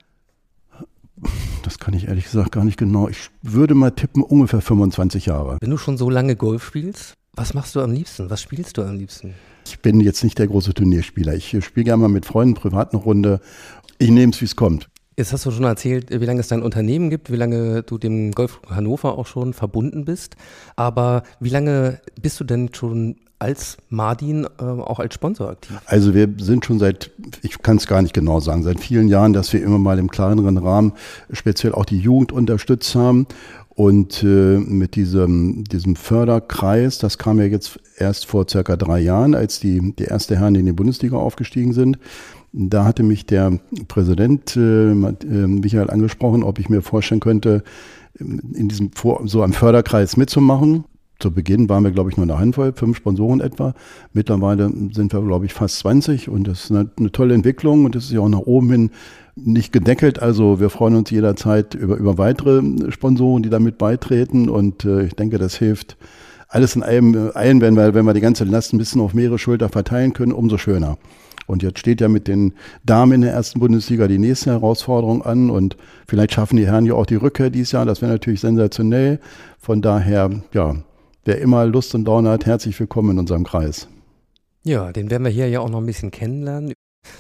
[1.63, 3.09] Das kann ich ehrlich gesagt gar nicht genau.
[3.09, 5.59] Ich würde mal tippen, ungefähr 25 Jahre.
[5.61, 8.31] Wenn du schon so lange Golf spielst, was machst du am liebsten?
[8.31, 9.35] Was spielst du am liebsten?
[9.67, 11.35] Ich bin jetzt nicht der große Turnierspieler.
[11.35, 13.41] Ich spiele gerne mal mit Freunden privat eine Runde.
[13.99, 14.89] Ich nehme es, wie es kommt.
[15.17, 18.33] Jetzt hast du schon erzählt, wie lange es dein Unternehmen gibt, wie lange du dem
[18.33, 20.35] Golf Hannover auch schon verbunden bist.
[20.77, 25.77] Aber wie lange bist du denn schon als Mardin äh, auch als Sponsor aktiv?
[25.87, 27.11] Also wir sind schon seit,
[27.43, 30.11] ich kann es gar nicht genau sagen, seit vielen Jahren, dass wir immer mal im
[30.11, 30.93] kleineren Rahmen
[31.33, 33.27] speziell auch die Jugend unterstützt haben.
[33.81, 39.35] Und äh, mit diesem, diesem Förderkreis, das kam ja jetzt erst vor circa drei Jahren,
[39.35, 41.99] als die, die erste Herren in die Bundesliga aufgestiegen sind.
[42.53, 43.59] Da hatte mich der
[43.89, 47.65] Präsident äh, äh Michael angesprochen, ob ich mir vorstellen könnte,
[48.19, 48.91] in diesem
[49.25, 50.85] so einem Förderkreis mitzumachen.
[51.19, 53.73] Zu Beginn waren wir, glaube ich, nur eine Handvoll, fünf Sponsoren etwa.
[54.13, 57.95] Mittlerweile sind wir, glaube ich, fast 20 und das ist eine, eine tolle Entwicklung und
[57.95, 58.91] das ist ja auch nach oben hin
[59.45, 60.21] nicht gedeckelt.
[60.21, 64.49] Also wir freuen uns jederzeit über, über weitere Sponsoren, die damit beitreten.
[64.49, 65.97] Und äh, ich denke, das hilft
[66.49, 69.39] alles in äh, ein, wenn wir, wenn wir die ganze Last ein bisschen auf mehrere
[69.39, 70.99] Schulter verteilen können, umso schöner.
[71.47, 75.51] Und jetzt steht ja mit den Damen in der ersten Bundesliga die nächste Herausforderung an
[75.51, 75.77] und
[76.07, 77.85] vielleicht schaffen die Herren ja auch die Rückkehr dieses Jahr.
[77.85, 79.19] Das wäre natürlich sensationell.
[79.59, 80.77] Von daher, ja,
[81.25, 83.89] wer immer Lust und Laune hat, herzlich willkommen in unserem Kreis.
[84.63, 86.73] Ja, den werden wir hier ja auch noch ein bisschen kennenlernen.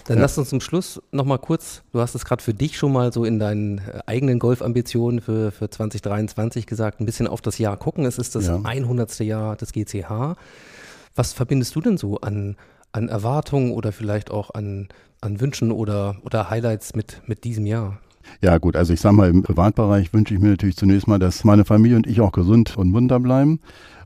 [0.07, 0.23] Dann Ja.
[0.23, 3.25] lass uns zum Schluss nochmal kurz, du hast es gerade für dich schon mal so
[3.25, 8.05] in deinen äh, eigenen Golfambitionen für, für 2023 gesagt, ein bisschen auf das Jahr gucken.
[8.05, 8.61] Es ist das Ja.
[8.63, 9.19] 100.
[9.21, 10.37] Jahr des GCH.
[11.15, 12.57] Was verbindest du denn so an,
[12.93, 14.89] an Erwartungen oder vielleicht auch an,
[15.21, 17.99] an Wünschen oder, oder Highlights mit, mit diesem Jahr?
[18.43, 21.45] Ja gut, also ich sage mal, im Privatbereich wünsche ich mir natürlich zunächst mal, dass
[21.45, 23.61] meine Familie und ich auch gesund und munter bleiben.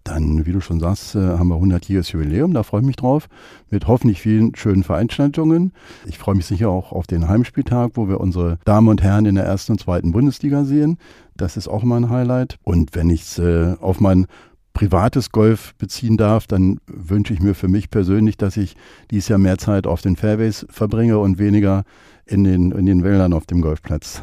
[0.05, 3.27] Dann, wie du schon sagst, äh, haben wir 100-jähriges Jubiläum, da freue ich mich drauf,
[3.71, 5.73] mit hoffentlich vielen schönen Veranstaltungen.
[6.05, 9.37] Ich freue mich sicher auch auf den Heimspieltag, wo wir unsere Damen und Herren in
[9.37, 10.99] der ersten und zweiten Bundesliga sehen.
[11.37, 12.59] Das ist auch mal ein Highlight.
[12.65, 14.27] Und wenn ich es äh, auf mein
[14.75, 18.77] privates Golf beziehen darf, dann wünsche ich mir für mich persönlich, dass ich
[19.11, 21.85] dieses Jahr mehr Zeit auf den Fairways verbringe und weniger
[22.27, 24.23] in den, in den Wäldern auf dem Golfplatz.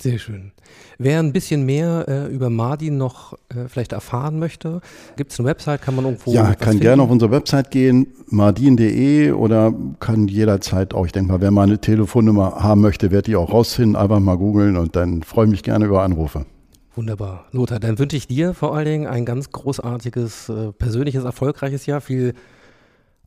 [0.00, 0.52] Sehr schön.
[0.98, 4.80] Wer ein bisschen mehr äh, über Mardin noch äh, vielleicht erfahren möchte,
[5.16, 6.32] gibt es eine Website, kann man irgendwo.
[6.32, 11.40] Ja, kann gerne auf unsere Website gehen, mardin.de oder kann jederzeit auch, ich denke mal,
[11.40, 15.24] wer mal eine Telefonnummer haben möchte, wird die auch rausfinden, einfach mal googeln und dann
[15.24, 16.46] freue ich mich gerne über Anrufe.
[16.94, 17.46] Wunderbar.
[17.50, 22.00] Lothar, dann wünsche ich dir vor allen Dingen ein ganz großartiges, äh, persönliches, erfolgreiches Jahr.
[22.00, 22.34] Viel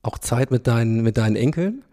[0.03, 1.83] auch Zeit mit deinen, mit deinen Enkeln.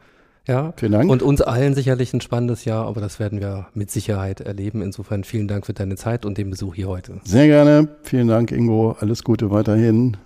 [0.49, 0.73] Ja.
[0.77, 1.11] Vielen Dank.
[1.11, 4.83] Und uns allen sicherlich ein spannendes Jahr, aber das werden wir mit Sicherheit erleben.
[4.83, 7.21] Insofern vielen Dank für deine Zeit und den Besuch hier heute.
[7.25, 7.89] Sehr gerne.
[8.03, 8.97] Vielen Dank, Ingo.
[8.99, 10.17] Alles Gute weiterhin.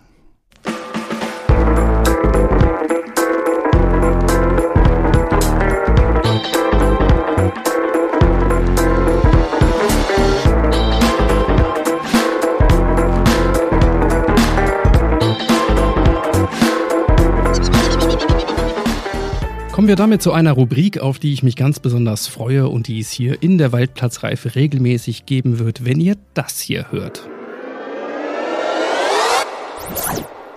[19.83, 23.01] Kommen wir damit zu einer Rubrik, auf die ich mich ganz besonders freue und die
[23.01, 27.29] es hier in der Waldplatzreife regelmäßig geben wird, wenn ihr das hier hört.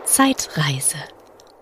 [0.05, 0.97] Zeitreise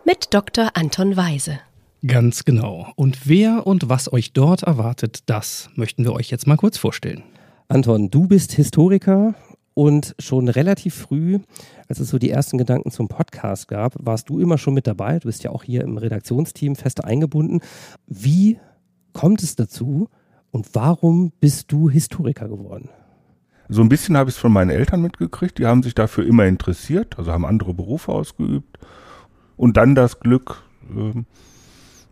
[0.04, 0.72] mit Dr.
[0.74, 1.58] Anton Weise.
[2.06, 2.92] Ganz genau.
[2.98, 7.24] Und wer und was euch dort erwartet, das möchten wir euch jetzt mal kurz vorstellen.
[7.70, 9.36] Anton, du bist Historiker
[9.74, 11.40] und schon relativ früh,
[11.88, 15.20] als es so die ersten Gedanken zum Podcast gab, warst du immer schon mit dabei.
[15.20, 17.62] Du bist ja auch hier im Redaktionsteam fest eingebunden.
[18.08, 18.60] Wie
[19.14, 20.10] kommt es dazu
[20.52, 22.90] und warum bist du Historiker geworden?
[23.70, 25.58] So ein bisschen habe ich es von meinen Eltern mitgekriegt.
[25.58, 28.78] Die haben sich dafür immer interessiert, also haben andere Berufe ausgeübt.
[29.56, 31.26] Und dann das Glück, ähm,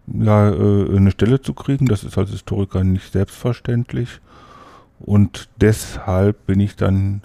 [0.08, 1.86] ja, äh, eine Stelle zu kriegen.
[1.86, 4.22] Das ist als Historiker nicht selbstverständlich.
[5.00, 7.22] Und deshalb bin ich dann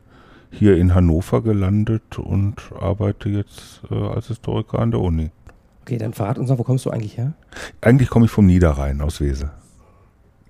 [0.51, 5.31] hier in Hannover gelandet und arbeite jetzt äh, als Historiker an der Uni.
[5.83, 7.35] Okay, dann verrat uns mal, wo kommst du eigentlich her?
[7.81, 9.51] Eigentlich komme ich vom Niederrhein aus Wese.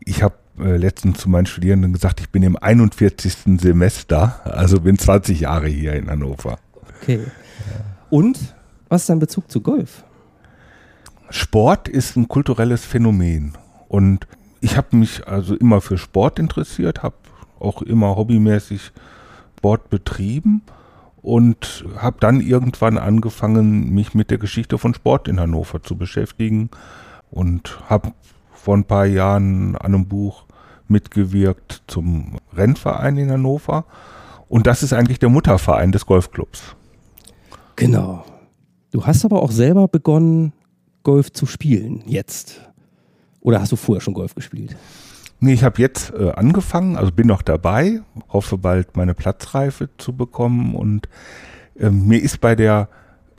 [0.01, 3.61] Ich habe äh, letztens zu meinen Studierenden gesagt, ich bin im 41.
[3.61, 6.59] Semester, also bin 20 Jahre hier in Hannover.
[7.03, 7.21] Okay.
[8.09, 8.39] Und
[8.89, 10.05] was ist dein Bezug zu Golf?
[11.29, 13.53] Sport ist ein kulturelles Phänomen
[13.89, 14.27] und
[14.61, 17.17] ich habe mich also immer für Sport interessiert, habe
[17.59, 18.93] auch immer hobbymäßig
[19.57, 20.63] Sport betrieben
[21.23, 26.71] und habe dann irgendwann angefangen, mich mit der Geschichte von Sport in Hannover zu beschäftigen
[27.31, 28.13] und habe
[28.53, 30.45] vor ein paar Jahren an einem Buch
[30.89, 33.85] mitgewirkt zum Rennverein in Hannover
[34.49, 36.77] und das ist eigentlich der Mutterverein des Golfclubs.
[37.75, 38.25] Genau.
[38.93, 40.53] Du hast aber auch selber begonnen,
[41.03, 42.61] Golf zu spielen, jetzt.
[43.41, 44.77] Oder hast du vorher schon Golf gespielt?
[45.41, 50.17] Nee, ich habe jetzt äh, angefangen, also bin noch dabei, hoffe bald meine Platzreife zu
[50.17, 51.09] bekommen und
[51.79, 52.89] äh, mir ist bei der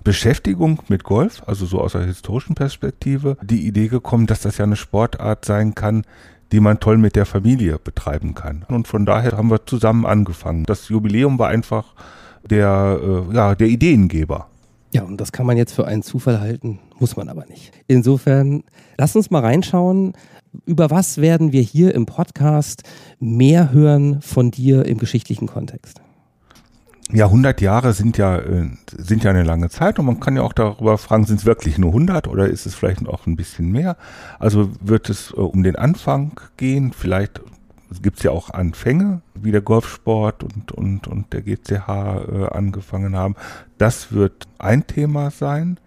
[0.03, 4.65] Beschäftigung mit Golf, also so aus der historischen Perspektive, die Idee gekommen, dass das ja
[4.65, 6.03] eine Sportart sein kann,
[6.51, 8.63] die man toll mit der Familie betreiben kann.
[8.69, 10.63] Und von daher haben wir zusammen angefangen.
[10.63, 11.93] Das Jubiläum war einfach
[12.49, 14.47] der, äh, ja, der Ideengeber.
[14.93, 17.73] Ja, und das kann man jetzt für einen Zufall halten, muss man aber nicht.
[17.87, 18.63] Insofern,
[18.97, 20.13] lass uns mal reinschauen.
[20.65, 22.83] Über was werden wir hier im Podcast
[23.19, 26.01] mehr hören von dir im geschichtlichen Kontext?
[27.13, 30.41] Ja, 100 Jahre sind ja, äh, sind ja eine lange Zeit und man kann ja
[30.41, 33.71] auch darüber fragen, sind es wirklich nur 100 oder ist es vielleicht auch ein bisschen
[33.71, 33.95] mehr?
[34.39, 37.41] Also wird es äh, um den Anfang gehen, vielleicht
[38.01, 43.15] gibt es ja auch Anfänge, wie der Golfsport und, und, und der GCH äh, angefangen
[43.15, 43.35] haben.
[43.77, 45.79] Das wird ein Thema sein.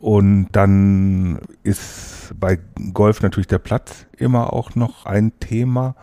[0.00, 2.58] Und dann ist bei
[2.92, 5.94] Golf natürlich der Platz immer auch noch ein Thema.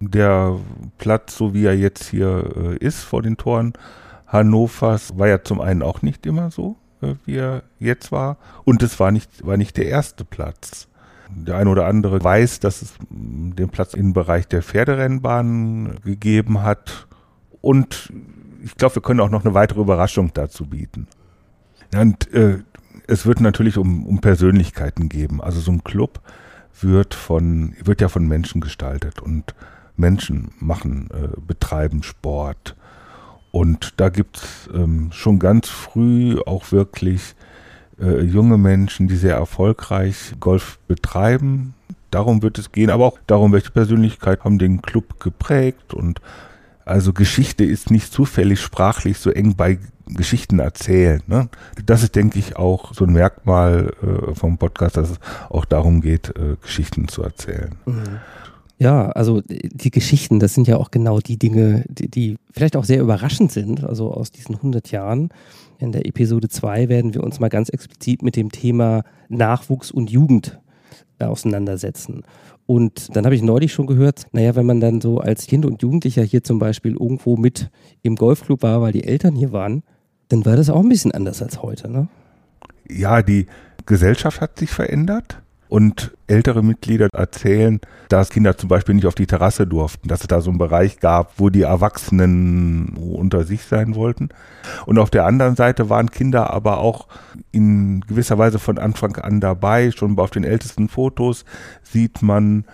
[0.00, 0.56] Der
[0.98, 3.74] Platz, so wie er jetzt hier äh, ist vor den Toren
[4.26, 8.38] Hannovers, war ja zum einen auch nicht immer so, äh, wie er jetzt war.
[8.64, 10.88] Und es war nicht, war nicht der erste Platz.
[11.28, 17.06] Der eine oder andere weiß, dass es den Platz im Bereich der Pferderennbahn gegeben hat.
[17.60, 18.12] Und
[18.64, 21.06] ich glaube, wir können auch noch eine weitere Überraschung dazu bieten.
[21.94, 22.58] Und äh,
[23.10, 25.42] es wird natürlich um, um Persönlichkeiten geben.
[25.42, 26.20] Also so ein Club
[26.80, 29.54] wird von, wird ja von Menschen gestaltet und
[29.96, 32.76] Menschen machen, äh, betreiben Sport.
[33.50, 37.34] Und da gibt es ähm, schon ganz früh auch wirklich
[38.00, 41.74] äh, junge Menschen, die sehr erfolgreich Golf betreiben.
[42.12, 45.94] Darum wird es gehen, aber auch darum, welche Persönlichkeit haben den Club geprägt.
[45.94, 46.20] Und
[46.90, 49.78] also Geschichte ist nicht zufällig sprachlich so eng bei
[50.08, 51.22] Geschichten erzählen.
[51.28, 51.48] Ne?
[51.86, 56.00] Das ist, denke ich, auch so ein Merkmal äh, vom Podcast, dass es auch darum
[56.00, 57.76] geht, äh, Geschichten zu erzählen.
[57.86, 58.18] Mhm.
[58.78, 62.84] Ja, also die Geschichten, das sind ja auch genau die Dinge, die, die vielleicht auch
[62.84, 65.28] sehr überraschend sind, also aus diesen 100 Jahren.
[65.78, 70.10] In der Episode 2 werden wir uns mal ganz explizit mit dem Thema Nachwuchs und
[70.10, 70.58] Jugend
[71.18, 72.24] äh, auseinandersetzen.
[72.70, 75.82] Und dann habe ich neulich schon gehört, naja, wenn man dann so als Kind und
[75.82, 77.68] Jugendlicher hier zum Beispiel irgendwo mit
[78.02, 79.82] im Golfclub war, weil die Eltern hier waren,
[80.28, 82.06] dann war das auch ein bisschen anders als heute, ne?
[82.88, 83.46] Ja, die
[83.86, 89.28] Gesellschaft hat sich verändert und ältere Mitglieder erzählen, dass Kinder zum Beispiel nicht auf die
[89.28, 93.94] Terrasse durften, dass es da so einen Bereich gab, wo die Erwachsenen unter sich sein
[93.94, 94.30] wollten.
[94.84, 97.06] Und auf der anderen Seite waren Kinder aber auch
[97.52, 99.92] in gewisser Weise von Anfang an dabei.
[99.92, 101.44] Schon auf den ältesten Fotos
[101.84, 102.64] sieht man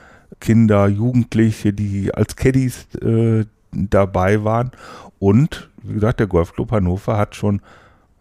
[0.41, 4.71] Kinder, Jugendliche, die als Caddies äh, dabei waren.
[5.19, 7.61] Und wie gesagt, der Golfclub Hannover hat schon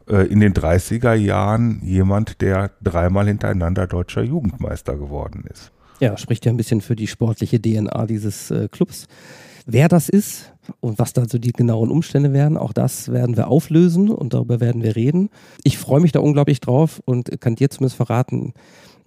[0.08, 5.72] in den 30er Jahren jemand, der dreimal hintereinander deutscher Jugendmeister geworden ist.
[5.99, 9.08] Ja, spricht ja ein bisschen für die sportliche DNA dieses äh, Clubs.
[9.66, 13.47] Wer das ist und was da so die genauen Umstände wären, auch das werden wir
[13.47, 15.30] auflösen und darüber werden wir reden.
[15.64, 18.53] Ich freue mich da unglaublich drauf und kann dir zumindest verraten,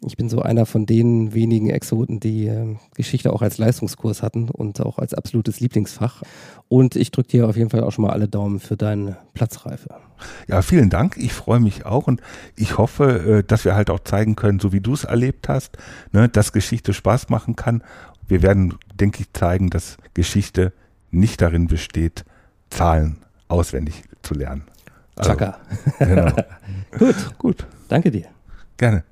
[0.00, 4.48] ich bin so einer von den wenigen Exoten, die äh, Geschichte auch als Leistungskurs hatten
[4.48, 6.22] und auch als absolutes Lieblingsfach.
[6.68, 9.96] Und ich drücke dir auf jeden Fall auch schon mal alle Daumen für deine Platzreife.
[10.46, 11.16] Ja, vielen Dank.
[11.16, 12.20] Ich freue mich auch und
[12.54, 15.78] ich hoffe, äh, dass wir halt auch zeigen können, so wie du es erlebt hast,
[16.12, 17.82] ne, dass Geschichte Spaß machen kann.
[18.28, 20.72] Wir werden, denke ich, zeigen, dass Geschichte
[21.10, 22.24] nicht darin besteht,
[22.70, 23.16] Zahlen
[23.48, 24.62] auswendig zu lernen.
[25.16, 25.58] Also, Chaka.
[25.98, 26.32] Genau.
[26.98, 27.38] Gut.
[27.38, 27.66] Gut.
[27.88, 28.26] Danke dir.
[28.76, 29.02] Gerne.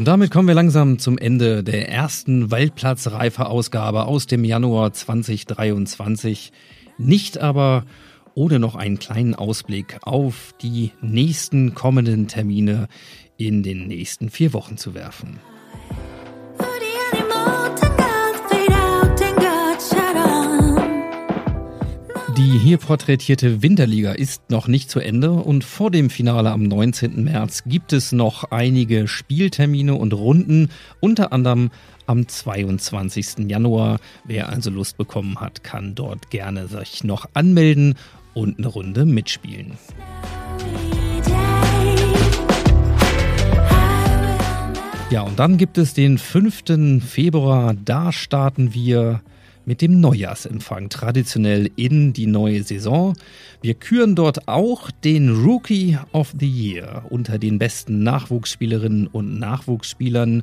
[0.00, 6.52] Und damit kommen wir langsam zum Ende der ersten Waldplatzreife-Ausgabe aus dem Januar 2023.
[6.96, 7.84] Nicht aber
[8.32, 12.88] ohne noch einen kleinen Ausblick auf die nächsten kommenden Termine
[13.36, 15.38] in den nächsten vier Wochen zu werfen.
[22.40, 27.22] Die hier porträtierte Winterliga ist noch nicht zu Ende und vor dem Finale am 19.
[27.22, 30.70] März gibt es noch einige Spieltermine und Runden,
[31.00, 31.70] unter anderem
[32.06, 33.50] am 22.
[33.50, 33.98] Januar.
[34.24, 37.96] Wer also Lust bekommen hat, kann dort gerne sich noch anmelden
[38.32, 39.72] und eine Runde mitspielen.
[45.10, 47.04] Ja, und dann gibt es den 5.
[47.06, 47.74] Februar.
[47.84, 49.20] Da starten wir
[49.70, 53.16] mit dem Neujahrsempfang traditionell in die neue Saison.
[53.62, 60.42] Wir küren dort auch den Rookie of the Year unter den besten Nachwuchsspielerinnen und Nachwuchsspielern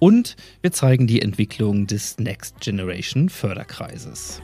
[0.00, 4.42] und wir zeigen die Entwicklung des Next Generation Förderkreises.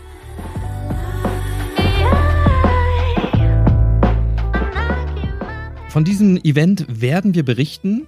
[5.89, 8.07] Von diesem Event werden wir berichten.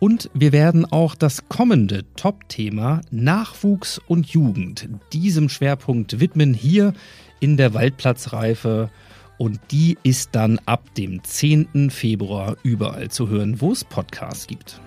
[0.00, 6.92] Und wir werden auch das kommende Top-Thema Nachwuchs und Jugend diesem Schwerpunkt widmen hier
[7.40, 8.90] in der Waldplatzreife.
[9.38, 11.90] Und die ist dann ab dem 10.
[11.90, 14.80] Februar überall zu hören, wo es Podcasts gibt.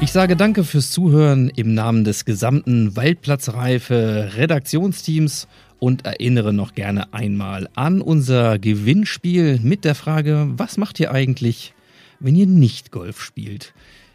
[0.00, 5.46] Ich sage danke fürs Zuhören im Namen des gesamten Waldplatzreife Redaktionsteams
[5.82, 11.74] und erinnere noch gerne einmal an unser Gewinnspiel mit der Frage, was macht ihr eigentlich,
[12.20, 13.74] wenn ihr nicht Golf spielt?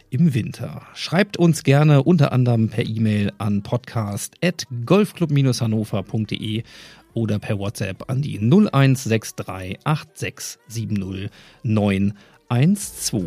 [0.09, 0.83] Im Winter.
[0.93, 6.63] Schreibt uns gerne unter anderem per E-Mail an podcast.golfclub-hannover.de
[7.13, 11.29] oder per WhatsApp an die 0163 8670
[11.63, 13.25] 912.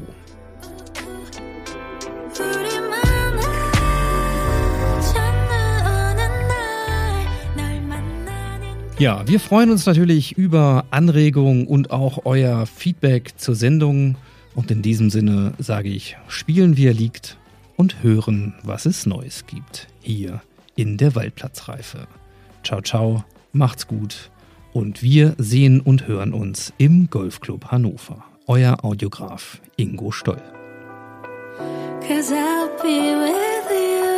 [9.00, 14.16] Ja, wir freuen uns natürlich über Anregungen und auch euer Feedback zur Sendung.
[14.54, 17.38] Und in diesem Sinne sage ich, spielen wir liegt
[17.76, 19.88] und hören, was es Neues gibt.
[20.02, 20.42] Hier
[20.76, 22.08] in der Waldplatzreife.
[22.62, 23.24] Ciao, ciao,
[23.54, 24.30] macht's gut
[24.74, 28.22] und wir sehen und hören uns im Golfclub Hannover.
[28.46, 30.42] Euer Audiograf Ingo Stoll.
[32.06, 34.09] Cause I'll be with